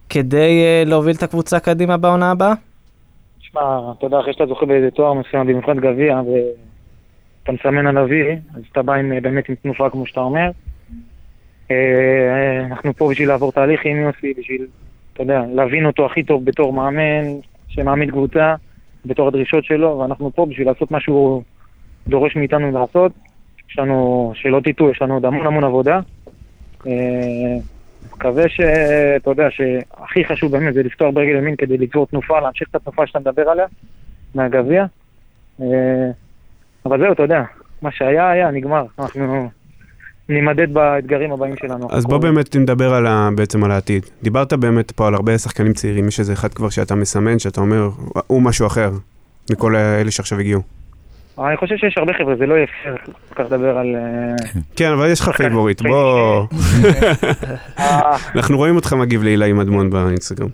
[0.09, 2.53] כדי אה, להוביל את הקבוצה קדימה בעונה הבאה?
[3.52, 8.32] שמע, אתה יודע, אחרי שאתה זוכה באיזה תואר מסוים, במיוחד גביע, ואתה מסמן על אבי,
[8.32, 10.52] אז אתה בא עם, באמת עם תנופה, כמו שאתה אומר.
[11.72, 14.68] אה, אנחנו פה בשביל לעבור תהליך עם יוסי, בשביל,
[15.14, 17.24] אתה יודע, להבין אותו הכי טוב בתור מאמן
[17.68, 18.56] שמעמיד קבוצה,
[19.06, 21.43] בתור הדרישות שלו, ואנחנו פה בשביל לעשות מה שהוא
[22.08, 23.12] דורש מאיתנו לעשות.
[23.70, 25.99] יש לנו, שלא תטעו, יש לנו עוד המון המון עבודה.
[28.22, 32.76] מקווה שאתה יודע שהכי חשוב באמת זה לפתוח ברגל ימין כדי ליצור תנופה, להמשיך את
[32.76, 33.65] התנופה שאתה מדבר עליה
[34.36, 34.86] מהגביע.
[35.61, 35.65] אה,
[36.86, 37.43] אבל זהו, אתה יודע,
[37.82, 38.86] מה שהיה היה, נגמר.
[38.99, 39.49] אנחנו
[40.30, 41.88] נימדד באתגרים הבאים שלנו.
[41.91, 44.05] אז בוא באמת נדבר על ה, בעצם על העתיד.
[44.24, 47.89] דיברת באמת פה על הרבה שחקנים צעירים, יש איזה אחד כבר שאתה מסמן, שאתה אומר,
[48.28, 48.91] הוא משהו אחר
[49.51, 50.61] מכל אלה שעכשיו הגיעו.
[51.47, 52.95] אני חושב שיש הרבה חבר'ה, זה לא יהיה פייר
[53.29, 53.95] כל כך לדבר על...
[53.95, 56.45] אה, כן, אבל יש לך favorite, בוא...
[57.79, 60.49] אה, אנחנו רואים אותך מגיב להילה מדמון באינסטגרם.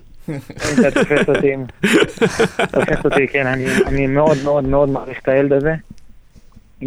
[0.80, 1.54] אתה תופס אותי,
[2.72, 3.46] תופס אותי, כן,
[3.86, 5.74] אני, מאוד מאוד מאוד מעריך את הילד הזה.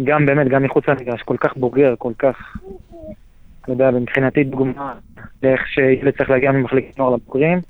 [0.04, 2.56] גם באמת, גם מחוץ למגרש, כל כך בוגר, כל כך,
[3.62, 4.94] אתה יודע, מבחינתי דוגמה
[5.42, 7.60] לאיך שילד צריך להגיע ממחלקת נוער לבוגרים.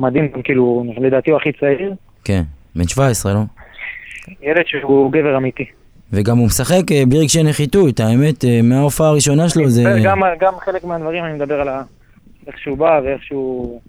[0.00, 1.94] מדהים, כאילו, לדעתי הוא הכי צעיר.
[2.24, 2.42] כן,
[2.74, 3.40] בן 17, לא?
[4.42, 5.64] ילד שהוא גבר אמיתי.
[6.12, 9.82] וגם הוא משחק אה, בלי רגשי נחיתות, האמת, אה, מההופעה הראשונה שלו זה...
[10.04, 11.68] גם, גם חלק מהדברים, אני מדבר על
[12.46, 13.80] איך שהוא בא ואיך שהוא...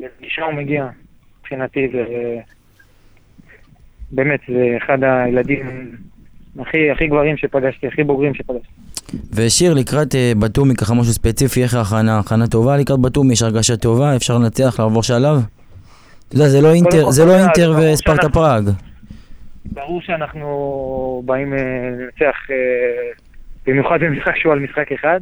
[0.00, 0.86] לפגישה הוא מגיע,
[1.40, 2.04] מבחינתי, זה...
[4.10, 5.90] באמת, זה אחד הילדים
[6.58, 8.72] הכי, הכי גברים שפגשתי, הכי בוגרים שפגשתי.
[9.32, 12.18] ושיר, לקראת אה, בתומי, ככה משהו ספציפי, איך ההכנה?
[12.18, 15.36] הכנה טובה לקראת בתומי, יש הרגשה טובה, אפשר לנצח, לעבור שלב?
[16.28, 18.70] אתה יודע, זה לא אינטר, כל, זה לא אינטר וספרטה פראג.
[19.72, 21.58] ברור שאנחנו באים אה,
[21.90, 23.10] לנצח, אה,
[23.66, 25.20] במיוחד במשחק שהוא על משחק אחד.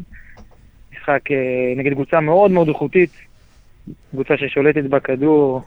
[0.93, 1.37] משחק אה,
[1.77, 3.11] נגד קבוצה מאוד מאוד איכותית,
[4.11, 5.61] קבוצה ששולטת בכדור,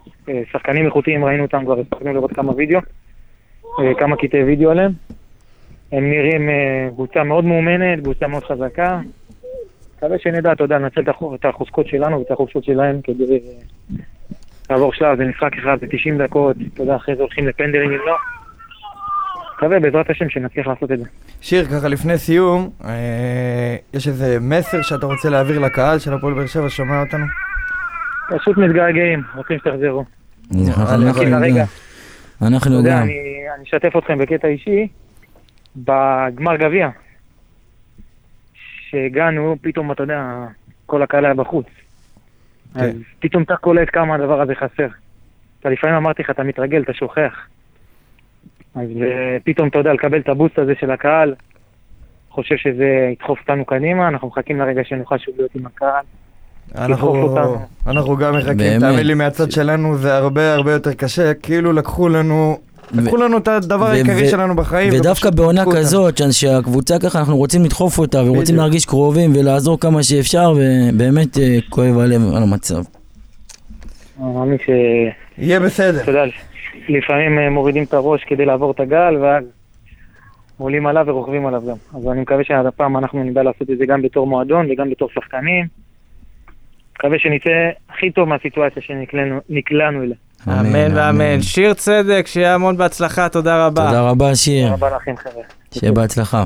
[0.52, 2.80] שחקנים איכותיים, ראינו אותם כבר, הספקנו לראות כמה וידאו,
[3.98, 4.92] כמה קטעי וידאו עליהם.
[5.92, 6.50] הם נראים
[6.94, 9.00] קבוצה מאוד מאומנת, קבוצה מאוד חזקה.
[9.98, 13.40] מקווה שנדע, אתה יודע, לנצל את החו- את החוזקות שלנו ואת החופשות שלהם כדי
[14.70, 17.98] לעבור שלב, זה משחק אחד, זה 90 דקות, אתה יודע, אחרי זה הולכים לפנדלים אם
[18.06, 18.16] לא.
[19.60, 21.06] מקווה בעזרת השם שנצליח לעשות את זה.
[21.42, 26.46] שיר, ככה לפני סיום, אה, יש איזה מסר שאתה רוצה להעביר לקהל של הפועל באר
[26.46, 27.26] שבע ששומע אותנו?
[28.30, 30.06] פשוט מתגעגעים, רוצים שתחזרו.
[32.42, 32.84] אנחנו.
[32.84, 33.04] גם.
[33.04, 34.88] אני אשתף אתכם בקטע אישי,
[35.76, 36.90] בגמר גביע,
[38.90, 40.24] שהגענו, פתאום, אתה יודע,
[40.86, 41.66] כל הקהל היה בחוץ.
[42.74, 42.80] כן.
[42.80, 44.88] אז פתאום אתה קולט כמה הדבר הזה חסר.
[45.60, 47.48] אתה לפעמים אמרתי לך, אתה מתרגל, אתה שוכח.
[48.76, 51.36] אז אה, פתאום, אתה יודע, לקבל את הבוסט הזה של הקהל,
[52.30, 56.04] חושב שזה ידחוף אותנו קדימה, אנחנו מחכים לרגע שנוכל שוב להיות עם הקהל,
[57.88, 58.80] אנחנו, גם מחכים.
[58.80, 62.58] תאמין לי, מהצד שלנו זה הרבה הרבה יותר קשה, כאילו לקחו לנו,
[62.92, 64.94] לקחו לנו את הדבר העיקרי שלנו בחיים.
[64.94, 65.64] ודווקא בעונה.
[65.66, 68.56] כזאת, שהקבוצה ככה, אנחנו רוצים לדחוף אותה, ורוצים.
[68.56, 72.82] להרגיש קרובים ולעזור כמה שאפשר, ובאמת אה, כואב הלב על המצב.
[74.24, 74.70] אני מאמין ש...
[75.38, 76.26] יהיה בסדר.
[76.90, 79.44] לפעמים אה, מורידים את הראש כדי לעבור את הגל, ואז
[80.58, 81.76] עולים עליו ורוכבים עליו גם.
[82.00, 85.68] אז אני מקווה שהפעם אנחנו נדע לעשות את זה גם בתור מועדון וגם בתור שחקנים.
[86.98, 87.50] מקווה שנצא
[87.90, 90.16] הכי טוב מהסיטואציה שנקלענו אליה.
[90.48, 91.42] אמן ואמן.
[91.42, 93.86] שיר צדק, שיהיה המון בהצלחה, תודה רבה.
[93.86, 94.70] תודה רבה, שיר.
[94.70, 95.44] תודה רבה לכם חבר'ה.
[95.74, 96.44] שיהיה בהצלחה.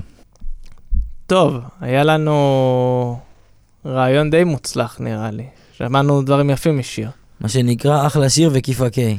[1.27, 3.19] טוב, היה לנו
[3.85, 5.45] רעיון די מוצלח נראה לי.
[5.71, 7.09] שמענו דברים יפים משיר.
[7.41, 9.17] מה שנקרא, אחלה שיר וכיפה קיי.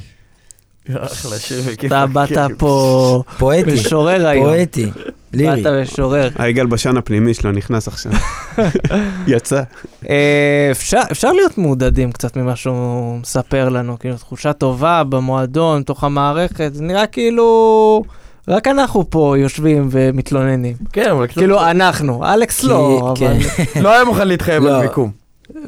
[0.91, 1.85] אחלה וכיף.
[1.93, 2.29] אתה באת
[2.59, 4.45] פה פואטי, משורר היום.
[4.45, 4.91] פואטי,
[5.33, 5.63] לירי.
[5.63, 6.29] באת משורר.
[6.39, 8.13] היגאל בשן הפנימי שלו נכנס עכשיו.
[9.27, 9.63] יצא.
[10.11, 10.69] אה,
[11.11, 16.83] אפשר, להיות מעודדים קצת ממה שהוא מספר לנו, כאילו תחושה טובה במועדון, תוך המערכת, זה
[16.85, 18.03] נראה כאילו
[18.49, 20.75] רק אנחנו פה יושבים ומתלוננים.
[20.93, 23.37] כן, אבל קצת- כאילו אנחנו, אלכס כי- לא, כן.
[23.75, 24.77] אבל לא היה מוכן להתחייב לא.
[24.77, 25.24] על מיקום.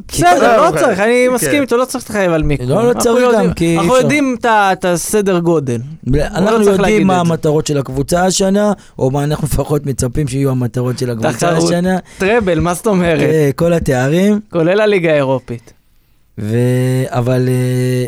[0.08, 0.78] בסדר, לא.
[0.78, 1.60] צריך, אני מסכים כן.
[1.60, 2.68] איתו, לא צריך להתחייב על מיקום.
[2.68, 3.96] לא, לא אנחנו צריך גם, כי אנחנו.
[3.96, 5.80] יודעים את הסדר גודל.
[6.14, 7.20] אנחנו לא להגיד יודעים מה.
[7.20, 11.48] המטרות של הקבוצה השנה, או מה אנחנו לפחות מצפים שיהיו המטרות של הקבוצה.
[11.48, 11.98] השנה.
[12.18, 13.20] טראבל, מה זאת אומרת?
[13.20, 14.40] אה, כל התארים.
[14.50, 15.72] כולל הליגה האירופית.
[16.38, 16.56] ו...
[17.08, 18.06] אבל אה,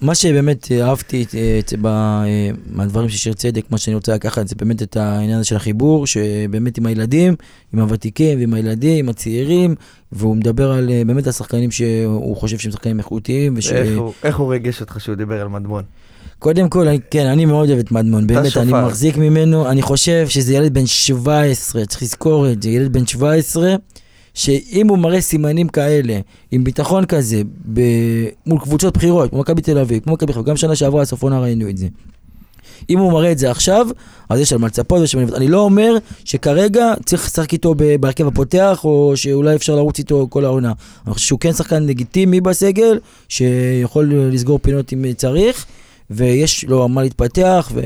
[0.00, 2.24] מה שבאמת אה, אהבתי אה, אה,
[2.72, 6.06] מהדברים של שיר צדק, מה שאני רוצה לקחת זה באמת את העניין הזה של החיבור,
[6.06, 7.34] שבאמת עם הילדים,
[7.74, 9.74] עם הוותיקים ועם הילדים, עם הצעירים,
[10.12, 13.72] והוא מדבר על באמת השחקנים שהוא חושב שהם שחקנים איכותיים, וש...
[13.72, 15.82] איך הוא- איך הוא ריגש אותך שהוא דיבר על מדמון?
[16.38, 18.72] קודם כל, אני, כן, אני מאוד אוהב את מדמון, באמת, אני.
[18.72, 23.74] מחזיק ממנו, אני חושב שזה ילד בן 17, צריך לזכור את זה, ילד בן 17,
[24.38, 26.18] שאם הוא מראה סימנים כאלה,
[26.50, 27.80] עם ביטחון כזה, ב...
[28.46, 31.40] מול קבוצות בכירות, כמו מכבי תל אביב, כמו מכבי חיפה, גם שנה שעברה, סוף עונה
[31.40, 31.86] ראינו את זה.
[32.90, 33.86] אם הוא מראה את זה עכשיו,
[34.28, 35.36] אז יש על מה לצפות ויש על מה.
[35.36, 40.44] אני לא אומר שכרגע צריך לשחק איתו בהרכב הפותח, או שאולי אפשר לרוץ איתו כל
[40.44, 40.72] העונה.
[41.06, 45.66] אני חושב שהוא כן שחקן לגיטימי בסגל, שיכול לסגור פינות אם צריך,
[46.10, 47.80] ויש לו מה להתפתח, ו...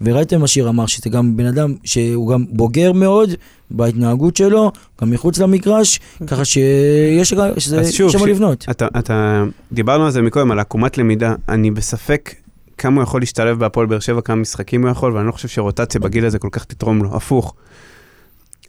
[0.00, 3.30] וראיתם מה שיר אמר, שזה גם בן אדם שהוא גם בוגר מאוד
[3.70, 4.72] בהתנהגות שלו,
[5.02, 8.66] גם מחוץ למגרש, ככה שיש שזה- שוב, שם ש- לבנות.
[8.70, 11.34] אתה, אתה, דיברנו על זה מקודם, על עקומת למידה.
[11.48, 12.34] אני בספק
[12.78, 16.00] כמה הוא יכול להשתלב בהפועל באר שבע, כמה משחקים הוא יכול, ואני לא חושב שרוטציה
[16.00, 17.16] בגיל הזה כל כך תתרום לו.
[17.16, 17.54] הפוך.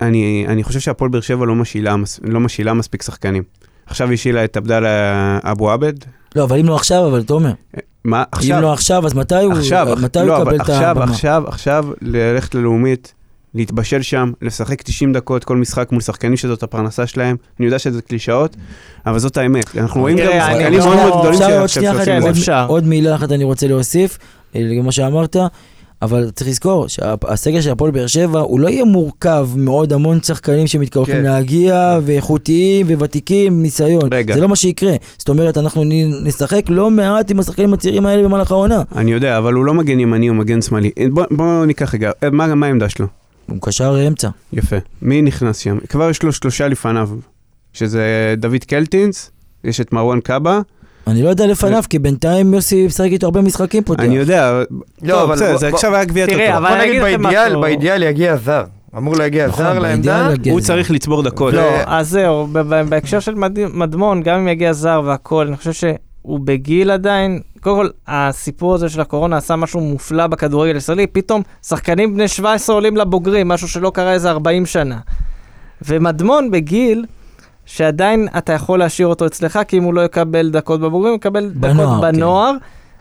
[0.01, 3.43] אני, אני חושב שהפועל באר שבע לא משאילה, מס- לא משאילה מספיק שחקנים.
[3.85, 4.89] עכשיו השאילה את עבדאללה
[5.43, 5.93] אבו עבד.
[6.35, 7.51] לא, אבל אם לא עכשיו, אבל תומר,
[8.05, 10.83] מה, אם עכשיו, לא עכשיו, אז מתי הוא עכשיו, מתי לא, הוא יקבל את עכשיו,
[10.83, 11.03] הבמה?
[11.11, 13.13] עכשיו, עכשיו, ללכת ללאומית,
[13.55, 17.35] להתבשל שם, לשחק 90 דקות כל משחק מול שחקנים שזאת הפרנסה שלהם.
[17.59, 18.55] אני יודע שזה קלישאות,
[19.05, 19.77] אבל זאת האמת.
[19.77, 22.55] אנחנו רואים גם שחקנים מאוד מאוד גדולים שעכשיו שעושים את זה.
[22.67, 24.17] עוד- מילה אחת אני רוצה להוסיף,
[24.55, 25.35] אה, לגבי מה שאמרת,
[26.01, 30.67] אבל צריך לזכור שהסגל של הפועל באר שבע הוא לא יהיה מורכב מעוד המון שחקנים
[30.67, 31.23] שמתקרבים כן.
[31.23, 34.09] להגיע, ואיכותיים, וותיקים, ניסיון.
[34.11, 34.35] רגע.
[34.35, 34.93] זה לא מה שיקרה.
[35.17, 35.83] זאת אומרת, אנחנו
[36.23, 38.81] נשחק לא מעט עם השחקנים הצעירים האלה במהלך העונה.
[38.95, 40.91] אני יודע, אבל הוא לא מגן ימני, הוא מגן שמאלי.
[40.99, 43.07] אה, בוא, בוא ניקח רגע, אה, מה, מה העמדה שלו?
[43.49, 44.29] הוא קשר אמצע.
[44.53, 44.75] יפה.
[45.01, 45.77] מי נכנס שם?
[45.89, 47.09] כבר יש לו שלושה לפניו,
[47.73, 49.31] שזה דוד קלטינס,
[49.63, 50.59] יש את מרואן קאבה,
[51.09, 54.03] אני לא יודע לפניו, כי בינתיים יוסי משחק איתו הרבה משחקים פותח.
[54.03, 54.61] אני יודע,
[55.01, 56.57] לא, אבל בסדר, זה עכשיו היה גביע תראה, טוטו.
[56.57, 57.61] אבל בוא אני נגיד אגיד לכם באידיאל.
[57.61, 58.63] באידיאל יגיע זר.
[58.97, 60.29] אמור להגיע נכון, זר לעמדה.
[60.51, 60.59] הוא.
[60.61, 61.53] צריך לצבור דקות.
[61.53, 65.57] לא, אז זהו, ב- ב- בהקשר של מד- מדמון, גם אם יגיע זר והכל, אני
[65.57, 71.07] חושב שהוא בגיל עדיין, קודם כל, הסיפור הזה של הקורונה עשה משהו מופלא בכדורגל הישראלי,
[71.07, 74.97] פתאום שחקנים בני 17 עולים לבוגרים, משהו שלא קרה איזה 40 שנה.
[75.87, 77.05] ומדמון בגיל,
[77.71, 81.51] שעדיין אתה יכול להשאיר אותו אצלך, כי אם הוא לא יקבל דקות בבוגרים, הוא יקבל
[81.55, 82.11] בנוער, דקות כן.
[82.15, 82.51] בנוער.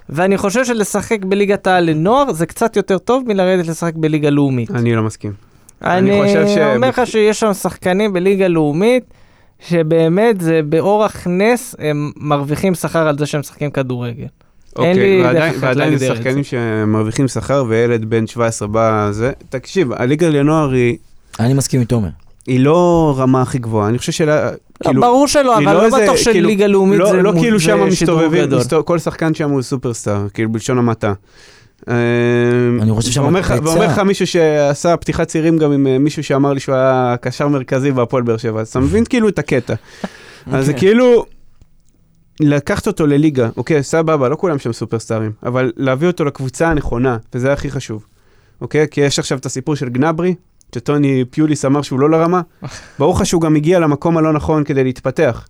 [0.09, 4.71] ואני חושב שלשחק בליגת העל לנוער זה קצת יותר טוב מלרדת לשחק בליגה לאומית.
[4.71, 5.33] אני לא מסכים.
[5.83, 9.05] אני, אני חושב ש- אומר לך שיש שם שחקנים בליגה לאומית,
[9.69, 14.27] שבאמת זה באורח נס, הם מרוויחים שכר על זה שהם משחקים כדורגל.
[14.79, 19.33] אין לי אוקיי, דרך ועדיין- ועדיין זה שחקנים שמרוויחים שכר וילד בן 17 בא זה.
[19.49, 20.97] תקשיב, הליגה לנוער היא...
[21.41, 22.09] אני מסכים עם תומר.
[22.49, 24.51] היא לא רמה הכי גבוהה, אני חושב שלה,
[24.85, 27.59] כאילו, ברור שלא, אבל לא לא איזה- בטוח כאילו, שליגה לאומית לא, זה לא כאילו
[27.59, 28.59] זה שם שידור מסתובבים, גדול.
[28.59, 31.13] מסתובב, כל שחקן שם הוא סופרסטאר, כאילו בלשון המעטה.
[31.89, 31.95] אה,
[32.83, 35.99] אני חושב שם ואומר לך- הקפיצה- ואומר לך מישהו שעשה פתיחת צירים גם עם אה,
[35.99, 39.39] מישהו שאמר לי שהוא היה קשר מרכזי בהפועל באר שבע, אז אתה מבין כאילו את
[39.39, 39.75] הקטע.
[40.53, 40.89] אז זה אוקיי.
[40.89, 41.25] כאילו,
[42.41, 47.53] לקחת אותו לליגה, אוקיי, סבבה, לא כולם שם סופרסטארים, אבל להביא אותו לקבוצה הנכונה, וזה
[47.53, 48.05] הכי חשוב,
[48.61, 48.87] אוקיי?
[48.91, 50.35] כי יש עכשיו את הסיפור של גנברי,
[50.75, 52.41] שטוני פיוליס אמר שהוא לא לרמה,
[52.99, 55.49] ברור לך שהוא גם הגיע למקום הלא נכון כדי להתפתח.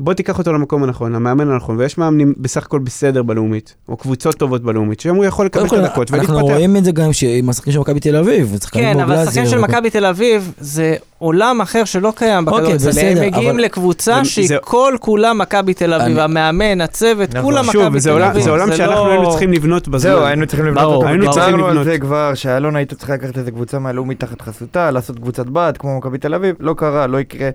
[0.00, 4.34] בוא תיקח אותו למקום הנכון, המאמן הנכון, ויש מאמנים בסך הכל בסדר בלאומית, או קבוצות
[4.34, 6.52] טובות בלאומית, שם הוא יכול לקבל את הדקות אנחנו ולהתפתח.
[6.54, 9.90] רואים את זה גם עם השחקנים של מכבי תל אביב, כן, אבל שחקן של מכבי
[9.90, 13.18] תל אביב זה עולם אחר שלא קיים אוקיי, בכדורגל.
[13.20, 17.42] הם מגיעים לקבוצה שהיא כל כולה מכבי תל אביב, המאמן, הצוות, נכון.
[17.42, 17.98] כולם מכבי תל אביב.
[18.00, 19.98] זה עולם- זה עולם זה שאנחנו לא- היינו צריכים לבנות בזמן.
[20.12, 21.06] זהו, היינו צריכים לבנות אותו.
[21.08, 21.84] היינו צריכים דיברנו על לבנות.
[21.84, 25.98] זה כבר, שאלונה היית צריכה לקחת איזה קבוצה מהלאומית תחת חסותה, לעשות קבוצת בת, כמו
[25.98, 27.50] מכבי תל אביב, לא קרה, לא יקרה.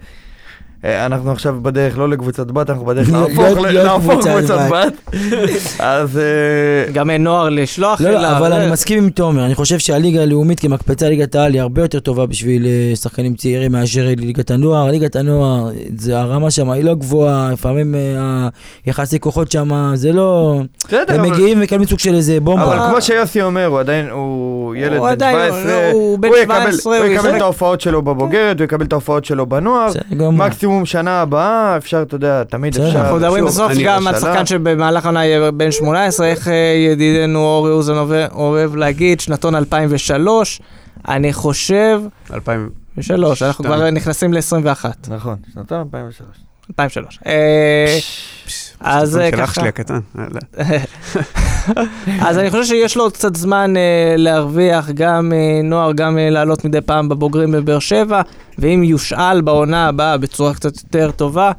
[0.85, 4.93] אה, אנחנו עכשיו בדרך לא לקבוצת בת, אנחנו בדרך להפוך קבוצת בת.
[5.79, 8.21] אז אה, גם אין נוער לשלוח לא, אליו.
[8.21, 11.61] לא, אבל זה- אני מסכים עם תומר, אני חושב שהליגה הלאומית כמקפצה ליגת העל היא
[11.61, 14.91] הרבה יותר טובה בשביל אה, שחקנים צעירים מאשר ליגת הנוער.
[14.91, 18.47] ליגת הנוער, זה הרמה שם היא לא גבוהה, לפעמים אה,
[18.85, 20.61] היחסי כוחות שם, זה לא...
[21.07, 22.63] הם מגיעים ומקבלים סוג של איזה בומבה.
[22.63, 26.97] אבל כמו שיוסי אומר, הוא עדיין, הוא ילד הוא בן עדיין- 17, הוא יקבל- 17,
[26.97, 27.37] הוא הוא יקבל ישחק.
[27.37, 30.31] את ההופעות שלו בבוגרת, הוא יקבל את ההופעות שלו בנוער, גמור.
[30.71, 32.77] מקסימום שנה הבאה, אפשר, אתה יודע, תמיד.
[32.77, 32.99] אפשר.
[32.99, 36.53] אנחנו מדברים בסוף גם על שחקן שבמהלך העונה יהיה בן 18, איך אה,
[36.91, 37.93] ידידנו אורי אוזן
[38.31, 40.61] אוהב- להגיד, שנתון 2003,
[41.07, 42.01] אני חושב,
[42.33, 42.69] 2000.
[42.97, 43.79] ושלוש, אנחנו שתיים.
[43.79, 46.27] כבר נכנסים ל-21, נכון, שנתיים 2003.
[46.69, 47.19] 2003.
[48.85, 49.61] אה, אז סרטון אה, של אח ככה.
[49.61, 49.99] שלי הקטן.
[50.15, 50.39] יאללה.
[52.27, 56.29] אז אני חושב שיש לו עוד קצת זמן אה, להרוויח, גם אה, נוער, גם אה,
[56.29, 58.21] לעלות מדי פעם בבוגרים בבאר שבע,
[58.59, 61.51] ואם יושאל בעונה הבאה בצורה קצת יותר טובה, אה,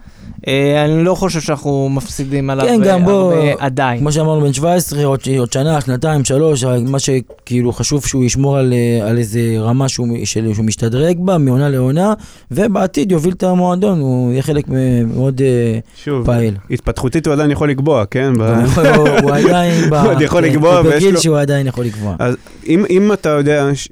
[0.46, 3.98] אני לא חושב שאנחנו מפסידים עליו כן, גם אה, בוא- הרבה עדיין.
[3.98, 8.72] כמו שאמרנו, בן 17, עוד, עוד שנה, שנתיים, שלוש, מה שכאילו חשוב שהוא ישמור על,
[8.72, 12.14] אה, על איזה רמה שהוא, של, שהוא משתדרג בה, מעונה לעונה,
[12.50, 16.54] ובעתיד יוביל את המועדון, הוא יהיה חלק מ- מאוד אה, שוב, פעיל.
[16.70, 18.32] התפתחותית הוא עדיין יכול לקבוע, כן?
[18.38, 21.38] ב- הוא הוא הוא עדיין, ב- הוא עוד יכול כן, לקבוע, ויש בגיל לו- שהוא
[21.38, 22.14] עדיין יכול לקבוע.
[22.18, 22.36] אז
[22.68, 23.88] אם, אם אתה יודע, ש-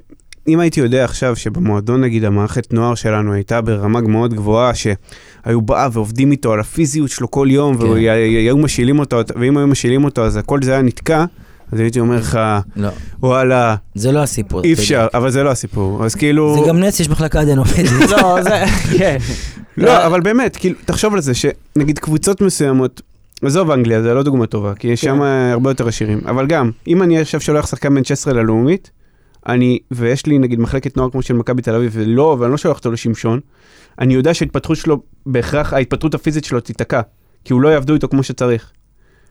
[0.53, 5.87] אם הייתי יודע עכשיו שבמועדון נגיד המערכת נוער שלנו הייתה ברמה מאוד גבוהה, שהיו באה
[5.91, 7.83] ועובדים איתו על הפיזיות שלו כל יום, כן.
[7.83, 11.25] והיו משילים אותו, ואם היו משילים אותו אז הכל זה היה נתקע,
[11.71, 12.39] אז הייתי אומר לך,
[12.75, 12.89] לא,
[13.19, 14.63] וואלה, זה לא הסיפור.
[14.63, 16.05] אי אפשר, אבל זה לא הסיפור.
[16.05, 16.15] אז.
[16.15, 16.55] כאילו...
[16.61, 17.91] זה גם נס, יש מחלקה עדיין עובדת.
[18.11, 18.63] לא, זה,
[18.97, 19.17] כן.
[19.77, 23.01] לא, אבל באמת, כאילו, תחשוב על זה, שנגיד קבוצות מסוימות,
[23.41, 25.07] עזוב אנגליה, זה לא דוגמה טובה, כי יש כן.
[25.07, 25.21] שם
[25.51, 28.91] הרבה יותר עשירים, אבל גם, אם אני עכשיו שולח שחקן בן 16 ללאומית,
[29.47, 32.77] אני, ויש לי נגיד מחלקת נוער כמו של מכבי תל אביב, ולא, ואני לא שולח
[32.77, 33.39] אותו לשמשון,
[33.99, 37.01] אני יודע שההתפתחות שלו, בהכרח ההתפתחות הפיזית שלו תיתקע,
[37.45, 38.71] כי הוא לא יעבדו איתו כמו שצריך.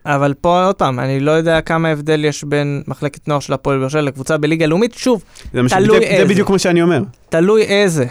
[0.05, 3.79] אבל פה עוד פעם, אני לא יודע כמה הבדל יש בין מחלקת נוער של הפועל
[3.79, 4.93] באר שבע לקבוצה בליגה לאומית.
[4.93, 6.33] שוב, זה, מה ש- תלוי זה, זה איזה.
[6.33, 7.01] בדיוק מה שאני אומר.
[7.29, 8.05] תלוי איזה.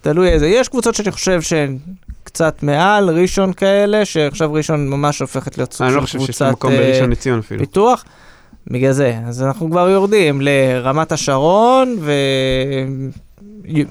[0.00, 0.46] תלוי איזה.
[0.46, 1.78] יש קבוצות שאני חושב שהן
[2.24, 6.26] קצת מעל, ראשון כאלה, שעכשיו ראשון ממש הופכת להיות סוג אני של לא חושב שיש
[6.28, 7.60] קבוצת מקום אה, בראשון לציון אפילו.
[7.60, 8.04] פיתוח.
[8.70, 11.96] בגלל זה, אז אנחנו כבר יורדים לרמת השרון,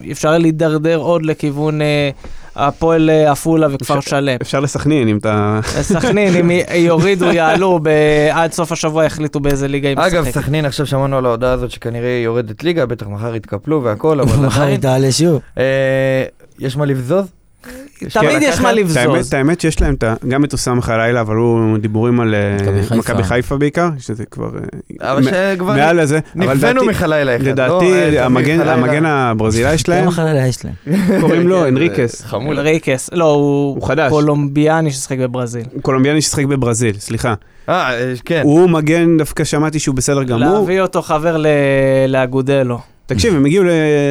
[0.03, 2.09] ואפשר להידרדר עוד לכיוון אה,
[2.55, 4.37] הפועל אה, עפולה וכפר אפשר- שלם.
[4.41, 5.59] אפשר לסכנין אם אתה...
[5.81, 6.51] סכנין, אם
[6.87, 7.89] יורידו, יעלו, ב-
[8.31, 10.41] עד סוף השבוע יחליטו באיזה ליגה היא אגב, משחקת.
[10.43, 14.61] סכנין, עכשיו שמענו על ההודעה הזאת שכנראה יורדת ליגה, בטח מחר יתקפלו והכל, אבל מחר.
[14.63, 15.41] היא תעלה שוב.
[15.57, 15.63] אה,
[16.59, 17.25] יש מה לבזוז?
[18.09, 19.27] תמיד יש מה לבזוז.
[19.27, 19.95] את האמת שיש להם
[20.27, 22.57] גם את אוסאמה חלילה, אבל הוא דיבורים על אה,
[22.97, 23.57] מכבי חיפה.
[23.57, 24.49] בעיקר, שזה כבר...
[25.01, 27.43] אה, אבל שכבר מעל לזה, לדעתי- מחלילה אחד.
[27.45, 27.51] לא?
[27.51, 28.25] לדעתי אה,
[28.73, 30.73] המגן הברזילאי שלהם, כמה חלילה יש להם?
[31.21, 32.19] קוראים לו כן, אנריקס.
[32.21, 32.57] זה חמוד.
[32.57, 33.87] ריקס, לא, הוא.
[34.09, 35.63] קולומביאני ששיחק בברזיל.
[35.81, 37.33] קולומביאני ששיחק בברזיל, סליחה.
[37.69, 37.89] אה,
[38.25, 38.41] כן.
[38.43, 40.59] הוא מגן, דווקא שמעתי שהוא בסדר גמור.
[40.59, 41.37] להביא אותו חבר
[42.07, 42.79] לאגודלו.
[43.13, 43.63] תקשיב, הם הגיעו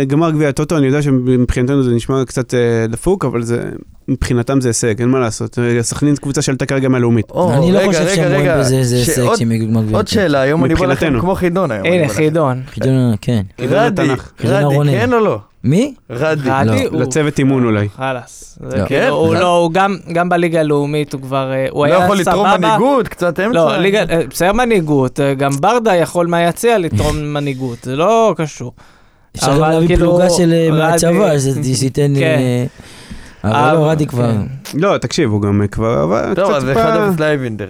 [0.02, 3.62] לגמר גביע הטוטו, אני יודע שמבחינתנו זה נשמע קצת אה, דפוק, אבל זה,
[4.08, 5.58] מבחינתם זה הישג, אין מה לעשות.
[5.58, 7.30] אה, סכנין זו קבוצה שעלתה כרגע מהלאומית.
[7.30, 10.06] או, אני לא חושב שהם רואים בזה איזה הישג שהם יגיעו לגמר עוד גביע.
[10.06, 11.20] שאלה, היום אני בא לכם.
[11.20, 11.86] כמו חידון היום.
[11.86, 12.08] הנה.
[12.08, 12.62] חידון.
[12.66, 13.42] חידון, כן.
[13.60, 14.30] חידון התנ"ך.
[14.38, 14.90] חידון רדי.
[14.90, 15.38] כן או לא?
[15.64, 15.94] מי?
[16.10, 16.50] רדי.
[16.50, 16.90] רדי לא.
[16.90, 17.00] הוא...
[17.00, 17.88] לצוות אימון אולי.
[17.96, 18.58] חלאס.
[18.70, 18.86] זה לא.
[18.86, 19.08] כאילו, כן?
[19.10, 19.40] הוא לא.
[19.40, 21.52] לא, הוא גם- גם בליגה הלאומית הוא כבר...
[21.52, 22.58] אה, הוא לא היה יכול לתרום סבבה.
[22.58, 23.54] מנהיגות, קצת אמצע?
[23.58, 28.72] לא, ליגה, אה, בסדר מנהיגות, אה, גם ברדה יכול מהיציע לתרום מנהיגות, זה לא קשור.
[29.36, 32.12] אפשר גם להביא כאילו, פלוגה של רדי- מהצבא, שזה- שייתן...
[32.18, 32.40] כן.
[33.44, 34.30] אבל לא, רדי כבר...
[34.32, 34.78] כן.
[34.78, 36.06] לא, תקשיב, הוא גם כבר...
[36.34, 37.66] טוב, אז טיפה- 1-0 לאייבינדר.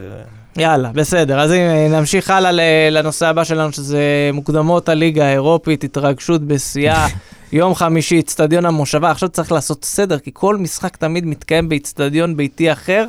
[0.60, 7.06] יאללה, בסדר, אז אם נמשיך הלאה לנושא הבא שלנו, שזה מוקדמות הליגה האירופית, התרגשות בשיאה,
[7.52, 9.10] יום חמישי, אצטדיון המושבה.
[9.10, 13.06] עכשיו צריך לעשות סדר, כי כל משחק תמיד מתקיים באצטדיון ביתי אחר.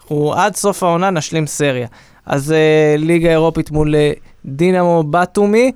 [0.00, 1.86] אנחנו עד סוף העונה נשלים סריה.
[2.26, 4.12] אז אה, ליגה אירופית מול אה,
[4.44, 5.72] דינמו בתומי.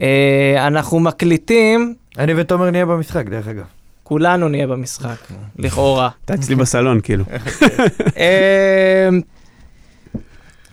[0.00, 3.64] אה, אנחנו מקליטים, אני ותומר נהיה במשחק, דרך אגב.
[4.02, 5.16] כולנו נהיה במשחק,
[5.58, 6.08] לכאורה.
[6.24, 7.24] אתה אצלי בסלון, כאילו.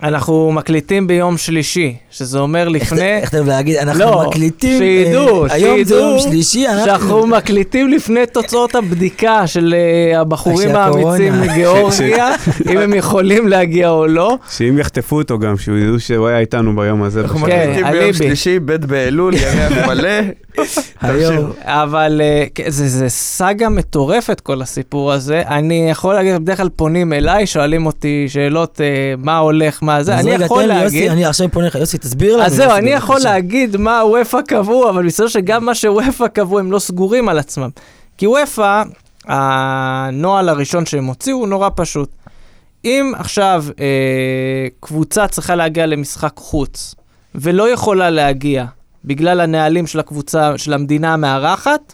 [0.03, 3.17] אנחנו מקליטים ביום שלישי, שזה אומר לפני...
[3.17, 7.89] איך אתה להגיד, אנחנו לא, מקליטים, שידעו, אה, היום זה יום שידעו שלישי, שאנחנו מקליטים
[7.89, 10.75] לפני תוצאות הבדיקה של אה, הבחורים.
[10.75, 12.35] האמיצים מגיאורגיה,
[12.71, 14.37] אם הם יכולים להגיע או לא.
[14.49, 17.21] שאם יחטפו אותו גם, שהוא ידעו שהוא היה איתנו ביום הזה.
[17.21, 17.49] אנחנו בשלב.
[17.49, 18.17] כן, מקליטים ביום אליבי.
[18.17, 20.09] שלישי, ב' באלול, ירח מלא.
[21.01, 21.51] היום.
[21.61, 25.41] אבל אה, כן, זה, זה סאגה מטורפת כל הסיפור הזה.
[25.47, 30.19] אני יכול להגיד, בדרך כלל פונים אליי, שואלים אותי שאלות, אה, מה הולך, מה זה,
[30.19, 31.03] אני יכול להגיד...
[31.03, 32.45] יוסי, אני עכשיו פונה לך, יוסי, תסביר לנו.
[32.45, 33.19] אז זהו, אני יכול.
[33.23, 37.69] להגיד מה וופא קבעו, אבל מסתבר שגם מה שוופא קבעו הם לא סגורים על עצמם.
[38.17, 38.83] כי וופא,
[39.25, 42.09] הנוהל הראשון שהם הוציאו הוא נורא פשוט.
[42.85, 46.95] אם עכשיו אה, קבוצה צריכה להגיע למשחק חוץ,
[47.35, 48.65] ולא יכולה להגיע
[49.05, 51.93] בגלל הנהלים של הקבוצה, של המדינה המארחת,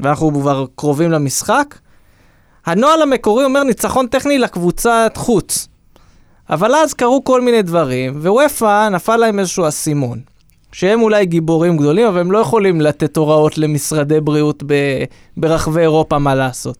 [0.00, 1.78] ואנחנו כבר קרובים למשחק,
[2.66, 5.68] הנוהל המקורי אומר ניצחון טכני לקבוצת חוץ.
[6.52, 10.20] אבל אז קרו כל מיני דברים, ווופא נפל להם איזשהו אסימון.
[10.72, 15.04] שהם אולי גיבורים גדולים, אבל הם לא יכולים לתת הוראות למשרדי בריאות ב-
[15.36, 16.76] ברחבי אירופה מה לעשות.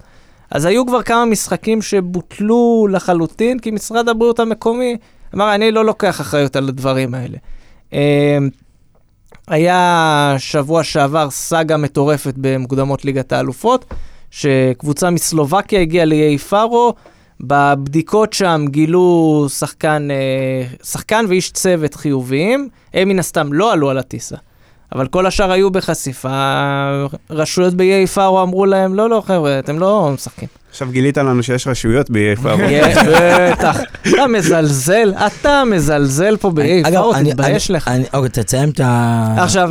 [0.50, 4.96] אז היו כבר כמה משחקים שבוטלו לחלוטין, כי משרד הבריאות המקומי
[5.34, 7.38] אמר, אני לא לוקח אחריות על הדברים האלה.
[7.92, 7.98] אמ,
[9.48, 13.84] היה שבוע שעבר סאגה מטורפת במוקדמות ליגת האלופות,
[14.30, 16.94] שקבוצה מסלובקיה הגיעה לאיי פארו,
[17.42, 23.98] בבדיקות שם גילו שחקן, אה, שחקן ואיש צוות חיוביים, הם מן הסתם לא עלו על
[23.98, 24.36] הטיסה.
[24.94, 26.30] אבל כל השאר היו בחשיפה,
[27.30, 30.48] רשויות באיי פארו אמרו להם, לא, לא, חבר'ה, אתם לא משחקים.
[30.70, 32.62] עכשיו גילית לנו שיש רשויות ב-EFR.
[32.70, 33.78] יש, בטח.
[34.02, 37.88] אתה מזלזל, אתה מזלזל פה באיי פארו, אני- תתבייש אני- לך.
[37.88, 39.34] אני- אוקיי, תציין את ה...
[39.38, 39.70] עכשיו,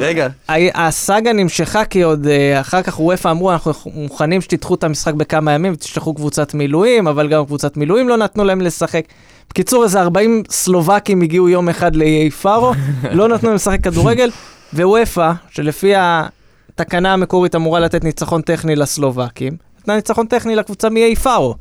[0.74, 5.52] הסאגה נמשכה כי עוד אה, אחר כך וופא אמרו, אנחנו מוכנים שתדחו את המשחק בכמה
[5.52, 9.04] ימים ותשלחו קבוצת מילואים, אבל גם קבוצת מילואים לא נתנו להם לשחק.
[9.50, 12.74] בקיצור, איזה 40 סלובקים הגיעו יום אחד לאיי פארו,
[13.12, 14.30] לא נתנו להם לשחק כדורגל,
[14.74, 21.56] ווופא, שלפי התקנה המקורית אמורה לתת ניצחון טכני לסלובקים, נתנה ניצחון טכני לקבוצה מאיי פארו.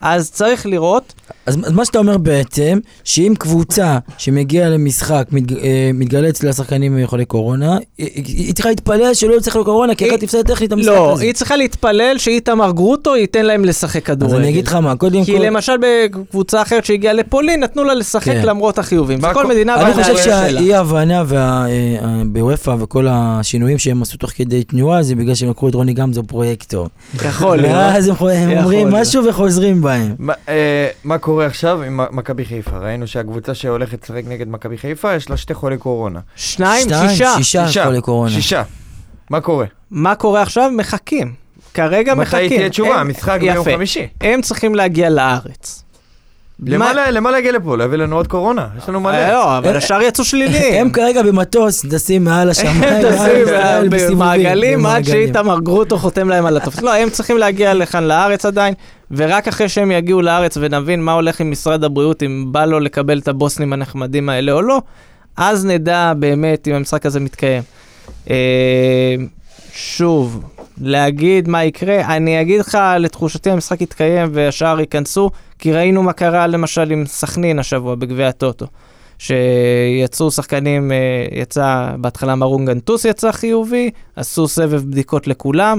[0.00, 1.14] אז צריך לראות,
[1.46, 6.98] אז אז מה שאתה אומר בעצם, שאם קבוצה שמגיעה למשחק מת, אה, מתגלה אצל השחקנים
[7.06, 10.72] חולי קורונה, היא, היא צריכה להתפלל שלא יצטרך לקורונה, כי היא- אחרת תפסד טכנית את
[10.72, 11.24] המשחק לא, הזה.
[11.24, 14.36] היא צריכה להתפלל שאיתמר גרוטו ייתן להם לשחק אז כדורגל.
[14.36, 15.44] אני אגיד לך מה, קודם כי כל...
[15.44, 18.42] למשל בקבוצה אחרת שהגיעה לפולין, נתנו לה לשחק כן.
[18.46, 19.20] למרות החיובים.
[19.20, 20.50] זה כל מדינה אני חושב והנהלים שלה.
[20.50, 21.24] שהאי הבנה
[22.26, 26.22] בוופא וכל השינויים שהם עשו תוך כדי תנועה זה בגלל שהם לקחו את רוני גמזו
[26.22, 26.88] פרויקטור.
[27.24, 27.74] יכול להיות.
[27.74, 28.88] ואז הם אומרים.
[28.90, 30.14] משהו וחוזרים בהם.
[30.18, 32.78] מה, אה, מה קורה עכשיו עם מכבי חיפה?
[32.78, 36.20] ראינו שהקבוצה שהולכת לשחק נגד מכבי חיפה, יש לה שתי חולי קורונה.
[36.36, 37.34] שניים, שתיים, שישה.
[37.36, 38.30] שישה חולי קורונה.
[38.30, 38.62] שישה.
[39.30, 39.66] מה קורה?
[39.90, 40.70] מה קורה עכשיו?
[40.76, 41.34] מחכים.
[41.74, 42.48] כרגע מתי מחכים.
[42.48, 42.94] תהיה תשובה?
[42.94, 43.64] הם- המשחק ביום.
[43.64, 44.08] חמישי.
[44.20, 45.83] הם צריכים להגיע לארץ.
[46.62, 47.76] למה מה- לה- למה להגיע לפה?
[47.76, 48.66] להביא לנו עוד קורונה?
[48.78, 49.28] יש לנו מלא.
[49.28, 50.74] לא, אבל השאר יצאו שליליים.
[50.86, 52.82] הם כרגע במטוס, טסים מעל השמיים.
[52.82, 55.02] הם מעל טסים במעגלים עד.
[55.04, 56.82] שאיתמר גרוטו חותם להם על הטופס.
[56.82, 58.74] לא, הם צריכים להגיע לכאן לארץ עדיין,
[59.10, 63.18] ורק אחרי שהם יגיעו לארץ ונבין מה הולך עם משרד הבריאות, אם בא לו לקבל
[63.18, 64.80] את הבוסנים הנחמדים האלה או לא,
[65.36, 67.62] אז נדע באמת אם המשחק הזה מתקיים.
[68.30, 68.34] אה,
[69.74, 70.44] שוב,
[70.80, 76.46] להגיד מה יקרה, אני אגיד לך, לתחושתי המשחק יתקיים והשאר ייכנסו, כי ראינו מה קרה
[76.46, 78.66] למשל עם סכנין השבוע בגביע הטוטו.
[79.18, 80.96] שיצאו שחקנים, אה,
[81.32, 85.78] יצא, בהתחלה מרון גנטוס יצא חיובי, עשו סבב בדיקות לכולם.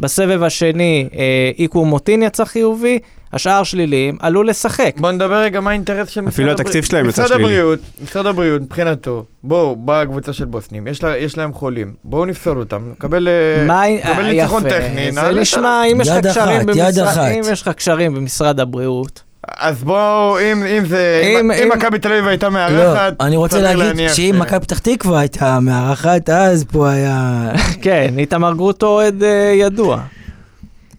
[0.00, 2.98] בסבב השני, אה, איקו מוטין יצא חיובי,
[3.34, 4.92] השאר שליליים, עלו לשחק.
[4.96, 6.60] בוא נדבר רגע מה האינטרס של משרד אפילו הבריאות.
[6.60, 7.42] התקציב שלהם יצא שלילי.
[7.44, 12.24] הבריאות, משרד הבריאות, מבחינתו, בואו, באה הקבוצה של בוסנים, יש לה- יש להם חולים, בואו
[12.24, 13.66] נפסול אותם, נקבל אה,
[14.04, 17.18] אה, ניצחון טכני, זה נשמע, אם יש לך קשרים במשרד-.
[17.18, 19.22] אם יש לך קשרים במשרד הבריאות,
[19.58, 23.36] אז בואו, אם, אם זה, אם- אם, אם מכבי תל אביב הייתה לא, מארחת, אני
[23.36, 27.50] רוצה להגיד שאם מכבי פתח תקווה הייתה מארחת, אז פה היה...
[27.82, 29.50] כן, איתמר גרוטו אוהד אה,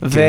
[0.06, 0.24] ידוע.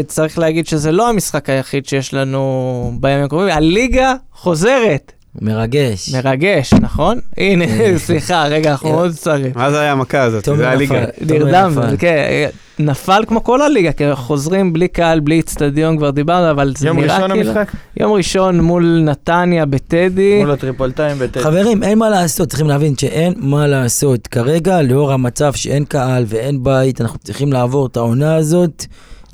[0.00, 5.12] וצריך להגיד שזה לא המשחק היחיד שיש לנו בימים הקרובים, הליגה חוזרת.
[5.40, 6.14] מרגש.
[6.14, 7.18] מרגש, נכון?
[7.36, 7.64] הנה,
[8.06, 9.52] סליחה, רגע, אנחנו מאוד קצרים.
[9.54, 10.44] מה זה היה המכה הזאת?
[10.56, 11.04] זה הליגה.
[11.20, 11.72] נרדם.
[11.98, 16.86] כן, נפל כמו כל הליגה, כי חוזרים בלי קהל, בלי איצטדיון, כבר דיברנו, אבל זה
[16.86, 17.50] יום נראה ראשון כאילו...
[17.50, 17.72] המשחק?
[17.96, 20.38] יום ראשון מול נתניה בטדי.
[20.40, 21.44] מול הטריפולטיים בטדי.
[21.44, 24.26] חברים, אין מה לעשות, צריכים להבין שאין מה לעשות.
[24.26, 28.84] כרגע, לאור המצב שאין קהל ואין בית, אנחנו צריכים לעבור את העונה הזאת,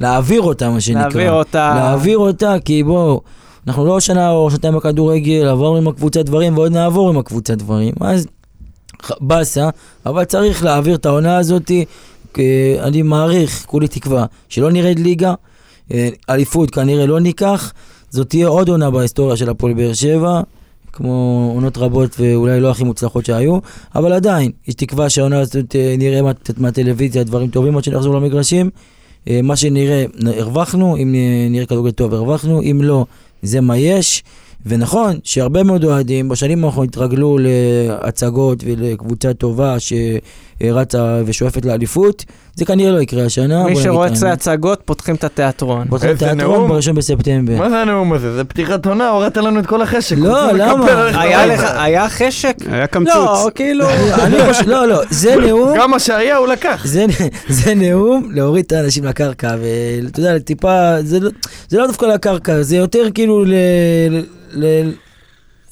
[0.00, 1.02] להעביר אותה, מה שנקרא.
[1.02, 1.72] להעביר אותה.
[1.76, 3.20] להעביר אותה, כי בואו,
[3.66, 7.94] אנחנו לא שנה או שנתיים בכדורגל, עברנו עם הקבוצת דברים ועוד נעבור עם הקבוצת דברים.
[8.00, 8.26] אז
[9.20, 9.68] באסה,
[10.06, 11.70] אבל צריך להעביר את העונה הזאת,
[12.80, 15.34] אני מעריך, כולי תקווה, שלא נרד ליגה,
[15.92, 17.72] אה, אליפות כנראה לא ניקח,
[18.10, 20.40] זאת תהיה עוד עונה בהיסטוריה של הפועל באר שבע.
[20.92, 23.58] כמו עונות רבות ואולי לא הכי מוצלחות שהיו,
[23.94, 28.70] אבל עדיין, יש תקווה שהעונה הזאת אה, נראה קצת מהטלוויזיה, דברים טובים עד שנחזור למגרשים.
[29.28, 33.06] אה, מה שנראה, הרווחנו, אם אה, נראה כדורגל טוב, הרווחנו, אם לא,
[33.42, 34.22] זה מה יש.
[34.66, 39.76] ונכון שהרבה מאוד אוהדים בשנים האחרונות התרגלו להצגות ולקבוצה טובה
[40.62, 43.64] שרצה ושואפת לאליפות, זה כנראה לא יקרה השנה.
[43.64, 44.32] מי את את האמת.
[44.32, 45.88] הצגות, פותחים את התיאטרון.
[45.88, 46.68] פותחים איזה תיאטרון נאום.
[46.68, 47.56] בראשון בספטמבר.
[47.56, 48.34] מה זה הנאום הזה?
[48.34, 50.16] זה פתיחת עונה, הורדת לנו את כל החשק.
[50.18, 51.08] לא, למה?
[51.82, 52.54] היה חשק?
[52.70, 53.14] היה קמצוץ.
[53.14, 53.86] לא, כאילו...
[54.24, 56.82] אני חושב, לא, לא, זה נאום, גם מה שהיה הוא לקח.
[56.84, 57.06] זה,
[57.48, 61.30] זה נאום להוריד את האנשים לקרקע, ואתה יודע, טיפה, זה לא,
[61.68, 63.54] זה לא דווקא לקרקע, זה יותר כאילו ל...
[64.10, 64.92] ל, ל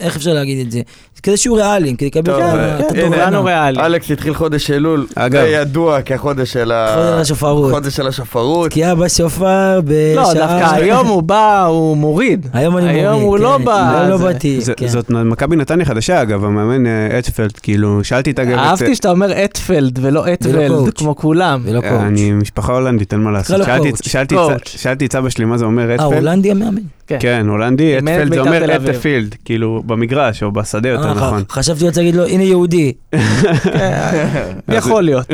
[0.00, 0.80] איך אפשר להגיד את זה?
[1.20, 3.24] זה כזה שהוא ריאלי, כדי לקבל טוב, את ה- אה, את כן, התובנה.
[3.24, 3.80] כולנו ריאלי.
[3.80, 5.40] אלכס התחיל חודש אלול, אגב.
[5.42, 6.94] זה ידוע כחודש של ה...
[6.94, 7.72] חודש השופרות.
[7.72, 8.70] חודש של השופרות.
[8.70, 10.14] תקיעה בשופר בשעה...
[10.24, 12.46] לא, דווקא היום הוא בא, הוא מוריד.
[12.52, 12.98] היום אני מוריד.
[13.04, 13.42] היום הוא כן.
[13.42, 14.86] לא בא, היום לא זה- באתי, כן.
[14.88, 18.58] זאת מכבי נתניה חדשה אגב, המאמן אה, אטפלד, כאילו, שאלתי את הגברת...
[18.58, 20.24] אהבתי שאתה אומר אטפלד ולא
[20.68, 20.94] קואוץ'.
[20.98, 21.60] כמו כולם.
[21.64, 22.02] ולא אה, coach.
[22.02, 23.56] אני משפחה הולנדית, אין מה לעשות.
[24.02, 26.12] שאלתי- את- סבא שלי מה זה אומר אה, אטפלד.
[26.12, 26.80] הולנדי המאמן.
[27.20, 28.90] כן, הולנדי, אימן את אטפלד זה בית"ר אומר אביב.
[28.90, 31.44] אטפילד, כאילו במגרש או בשדה יותר אה, נכון.
[31.50, 32.92] חשבתי רוצה להגיד לו, הנה יהודי.
[34.78, 35.26] יכול להיות.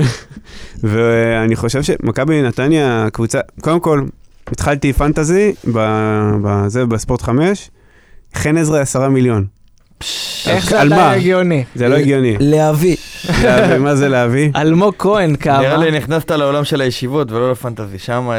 [0.83, 4.03] ואני חושב שמכבי נתניה קבוצה, קודם כל,
[4.47, 5.55] התחלתי פנטזי,
[6.43, 7.71] בזה, בספורט 5,
[8.35, 9.47] חן עזרא 10 מיליון.
[10.47, 10.81] איך זה?
[10.81, 11.65] עדיין הגיוני?
[11.75, 12.37] זה לא הגיוני.
[12.41, 12.97] להביא.
[13.43, 14.51] להביא, מה זה להביא?
[14.63, 15.37] אלמוג כהן נראה
[15.71, 15.77] כמה.
[15.85, 18.31] לי נכנסת לעולם של הישיבות ולא לפנטזי, שם...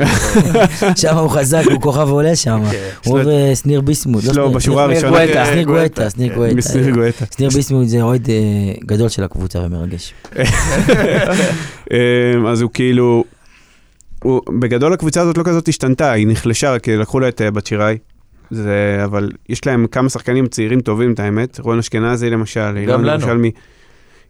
[1.02, 2.60] שם הוא חזק, הוא כוכב עולה שם.
[2.72, 2.78] כן.
[3.06, 3.20] הוא
[3.52, 4.24] וסניר ביסמוט.
[4.24, 6.10] לא שניר- בשורה הראשונה- כן, שניר גואטה.
[6.10, 6.36] שניר כן.
[6.96, 7.26] גואטה.
[7.38, 8.36] שניר ביסמוט זה אוהד אה,
[8.86, 10.14] גדול של הקבוצה ומרגש.
[11.94, 13.24] אמ, אז הוא כאילו,
[14.60, 17.98] בגדול הקבוצה הזאת לא כזאת השתנתה, היא נחלשה, כי לקחו לה את אה, בת שיראי.
[18.52, 21.60] זה, אבל יש להם כמה שחקנים צעירים טובים, את האמת.
[21.60, 23.22] רון אשכנזי למשל, אילון לנו.
[23.22, 23.52] ירושלמי.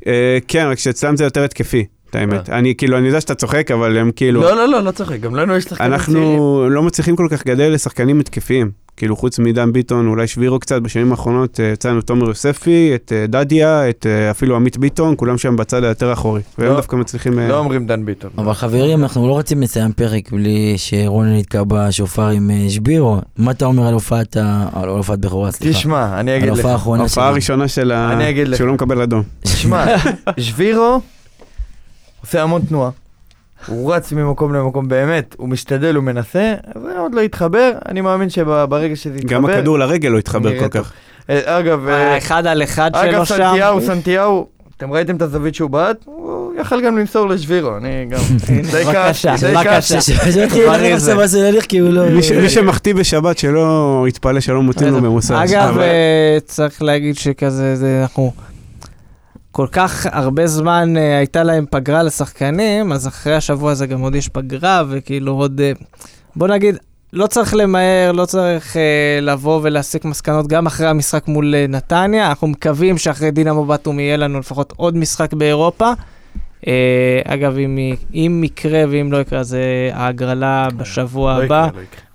[0.07, 2.49] אה, כן, רק שאצלם זה יותר התקפי, את האמת.
[2.49, 4.41] אני כאילו, אני יודע שאתה צוחק, אבל הם כאילו...
[4.41, 5.93] לא, לא, לא, לא צוחק, גם לנו יש שחקנים צעירים.
[5.93, 8.86] אנחנו לא מצליחים כל כך גדל לשחקנים התקפיים.
[8.97, 13.13] כאילו, חוץ מדן ביטון, אולי שבירו קצת, בשנים האחרונות אה, יצא לנו תומר יוספי, את
[13.15, 16.41] אה, דדיה, את אה, אפילו עמית ביטון, כולם שם בצד היותר אחורי.
[16.57, 16.75] והם לא.
[16.75, 17.39] דווקא מצליחים...
[17.39, 18.31] אה, לא אומרים דן ביטון.
[18.37, 23.17] אבל חברים, אנחנו לא רוצים לסיים פרק בלי שרונן נתקע בשופר עם אה, שבירו.
[23.37, 24.67] מה אתה אומר על הופעת ה...
[24.73, 25.79] על הופעת בכורה, סליחה.
[25.79, 26.65] תשמע, אני על אגיד לך.
[26.65, 27.27] האחרונה ההופעה.
[27.27, 28.13] הראשונה של ה...
[28.13, 28.57] אני אגיד לך.
[28.57, 29.23] שהוא לא מקבל אדום.
[29.41, 29.85] תשמע,
[30.39, 31.01] שבירו
[32.21, 32.89] עושה המון תנועה.
[33.65, 36.53] הוא רץ ממקום למקום, באמת, הוא משתדל, הוא מנסה,
[36.83, 39.33] זה עוד לא יתחבר, אני מאמין שברגע שזה יתחבר...
[39.33, 40.79] גם הכדור לרגל לא התחבר נראה כל.
[40.79, 40.91] כך.
[41.29, 43.35] אה, אגב, אה, האחד על אחד אגב, שלו שם.
[43.35, 44.47] סנטיהו, סנטיהו,
[44.77, 45.97] אתם ראיתם את הזווית שהוא בעט?
[46.05, 48.19] הוא יכל גם למסור לשבירו, אני גם...
[48.73, 49.99] בבקשה, בבקשה.
[51.79, 52.09] לא...
[52.41, 55.43] מי שמחטיא בשבת שלא יתפלא שלא מוצאים לו ממוסר.
[55.43, 58.31] אגב, אה, צריך להגיד שכזה, זה אנחנו...
[59.57, 64.15] כל כך הרבה זמן אה, הייתה להם פגרה לשחקנים, אז אחרי השבוע הזה גם עוד
[64.15, 65.61] יש פגרה, וכאילו עוד...
[65.61, 65.71] אה,
[66.35, 66.77] בוא נגיד,
[67.13, 72.29] לא צריך למהר, לא צריך אה, לבוא ולהסיק מסקנות גם אחרי המשחק מול אה, נתניה.
[72.29, 75.91] אנחנו מקווים שאחרי דינמו באטום יהיה לנו לפחות עוד משחק באירופה.
[76.67, 77.77] אה, אגב, אם,
[78.13, 79.57] אם יקרה ואם לא יקרה, אז
[79.93, 81.67] ההגרלה בשבוע לא הבא.
[81.67, 82.06] יקרה, לא יקרה.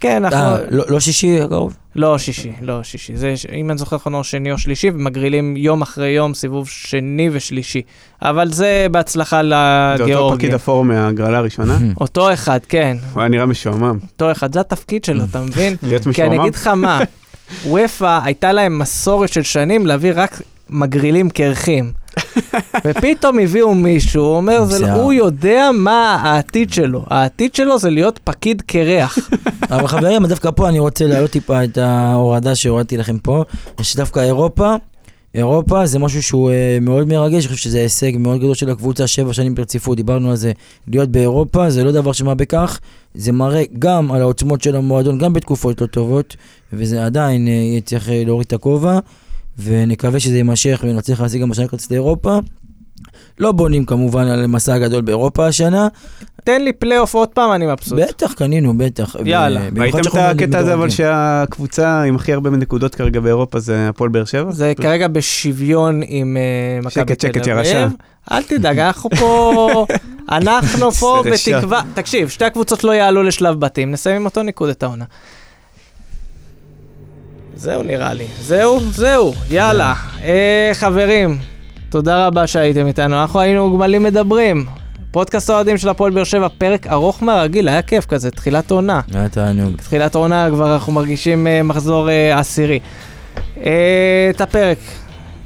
[0.00, 0.38] כן, אנחנו...
[0.38, 1.76] אה, לא לא שישי הקרוב?
[1.96, 3.16] לא שישי, לא שישי.
[3.16, 7.28] זה, אם אני זוכר נכון, או שני או שלישי, ומגרילים יום אחרי יום סיבוב שני
[7.32, 7.82] ושלישי.
[8.22, 10.38] אבל זה בהצלחה זה אותו לגיאורגיה.
[10.38, 11.78] פקיד אפור מההגרלה הראשונה.
[12.00, 13.98] אותו אחד, כן, הוא היה נראה משועמם.
[14.12, 15.76] אותו אחד, זה התפקיד שלו, אתה מבין?
[15.82, 16.40] להיות כי אני משועמם.
[16.40, 17.00] אגיד לך מה,
[17.66, 21.92] וופא הייתה להם מסורת של שנים להביא רק מגרילים קרחים.
[22.86, 24.92] ופתאום הביאו מישהו, הוא אומר, זה, לא-.
[24.92, 27.04] הוא יודע מה העתיד שלו.
[27.06, 29.18] העתיד שלו זה להיות פקיד קרח.
[29.70, 33.44] אבל חברים, דווקא פה אני רוצה להעלות טיפה את ההורדה שהורדתי לכם פה,
[33.82, 34.76] שדווקא אירופה,
[35.34, 39.06] אירופה זה משהו שהוא אה, מאוד מרגש, אני חושב שזה הישג מאוד גדול של הקבוצה,
[39.06, 40.52] שבע שנים ברציפות, דיברנו על זה,
[40.88, 42.80] להיות באירופה זה לא דבר שמה בכך,
[43.14, 46.36] זה מראה גם על העוצמות של המועדון, גם בתקופות לא טובות,
[46.72, 48.98] וזה עדיין אה, יהיה צריך אה, להוריד את הכובע,
[49.62, 52.38] ונקווה שזה יימשך ונצליח להשיג גם השנה כרטיס לאירופה.
[53.38, 55.88] לא בונים כמובן על מסע גדול באירופה השנה,
[56.44, 57.98] תן לי פלייאוף עוד פעם, אני מבסוט.
[57.98, 59.16] בטח קנינו, בטח.
[59.24, 59.60] יאללה.
[59.76, 60.96] ראיתם את שאנחנו הקטע הזה אבל מדורגים.
[60.96, 64.52] שהקבוצה עם הכי הרבה נקודות כרגע באירופה זה הפועל באר שבע?
[64.52, 67.48] זה כרגע בשוויון עם אה, מכבי שקט, תל שקט, אביב.
[67.48, 67.88] ירשה.
[68.32, 69.86] אל תדאג, אנחנו פה,
[70.28, 71.22] אנחנו פה.
[71.32, 75.04] בתקווה, תקשיב, שתי הקבוצות לא יעלו לשלב בתים, נסיים עם אותו ניקוד את העונה.
[77.60, 79.94] זהו נראה לי, זהו, זהו, יאללה.
[80.24, 81.38] אה, חברים,
[81.90, 84.66] תודה רבה שהייתם איתנו, אנחנו היינו גמלים מדברים.
[85.10, 89.00] פודקאסט האוהדים של הפועל באר שבע, פרק ארוך מהרגיל, היה כיף כזה, תחילת עונה.
[89.14, 89.76] היה תענוג.
[89.76, 92.78] תחילת העונה כבר אנחנו מרגישים אה, מחזור אה, עשירי.
[93.56, 94.78] אה, את הפרק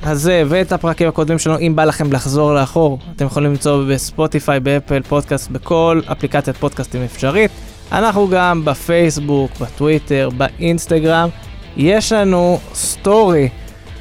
[0.02, 5.02] הזה ואת הפרקים הקודמים שלנו, אם בא לכם לחזור לאחור, אתם יכולים למצוא בספוטיפיי, באפל,
[5.02, 7.50] פודקאסט, בכל אפליקציית פודקאסטים אפשרית.
[7.92, 11.28] אנחנו גם בפייסבוק, בטוויטר, באינסטגרם.
[11.76, 13.48] יש לנו סטורי,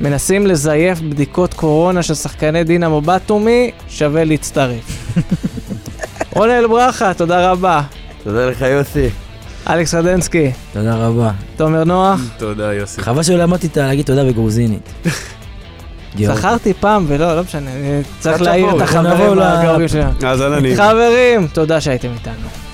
[0.02, 5.18] מנסים לזייף בדיקות קורונה של שחקני דינמו בתומי, שווה להצטרף.
[6.36, 7.82] רונל ברכה, תודה רבה.
[8.24, 9.10] תודה לך יוסי.
[9.70, 11.32] אלכס רדנסקי, תודה רבה.
[11.58, 12.22] תומר נוח.
[12.38, 13.02] תודה, יוסי.
[13.02, 14.94] חבל שלא למדתי להגיד תודה בגרוזינית.
[16.20, 17.70] זכרתי פעם ולא, לא משנה,
[18.20, 20.12] צריך להעיר את החברים הגיאורגים שלנו.
[20.28, 20.76] אז אהלן.
[20.76, 22.73] חברים, תודה שהייתם איתנו.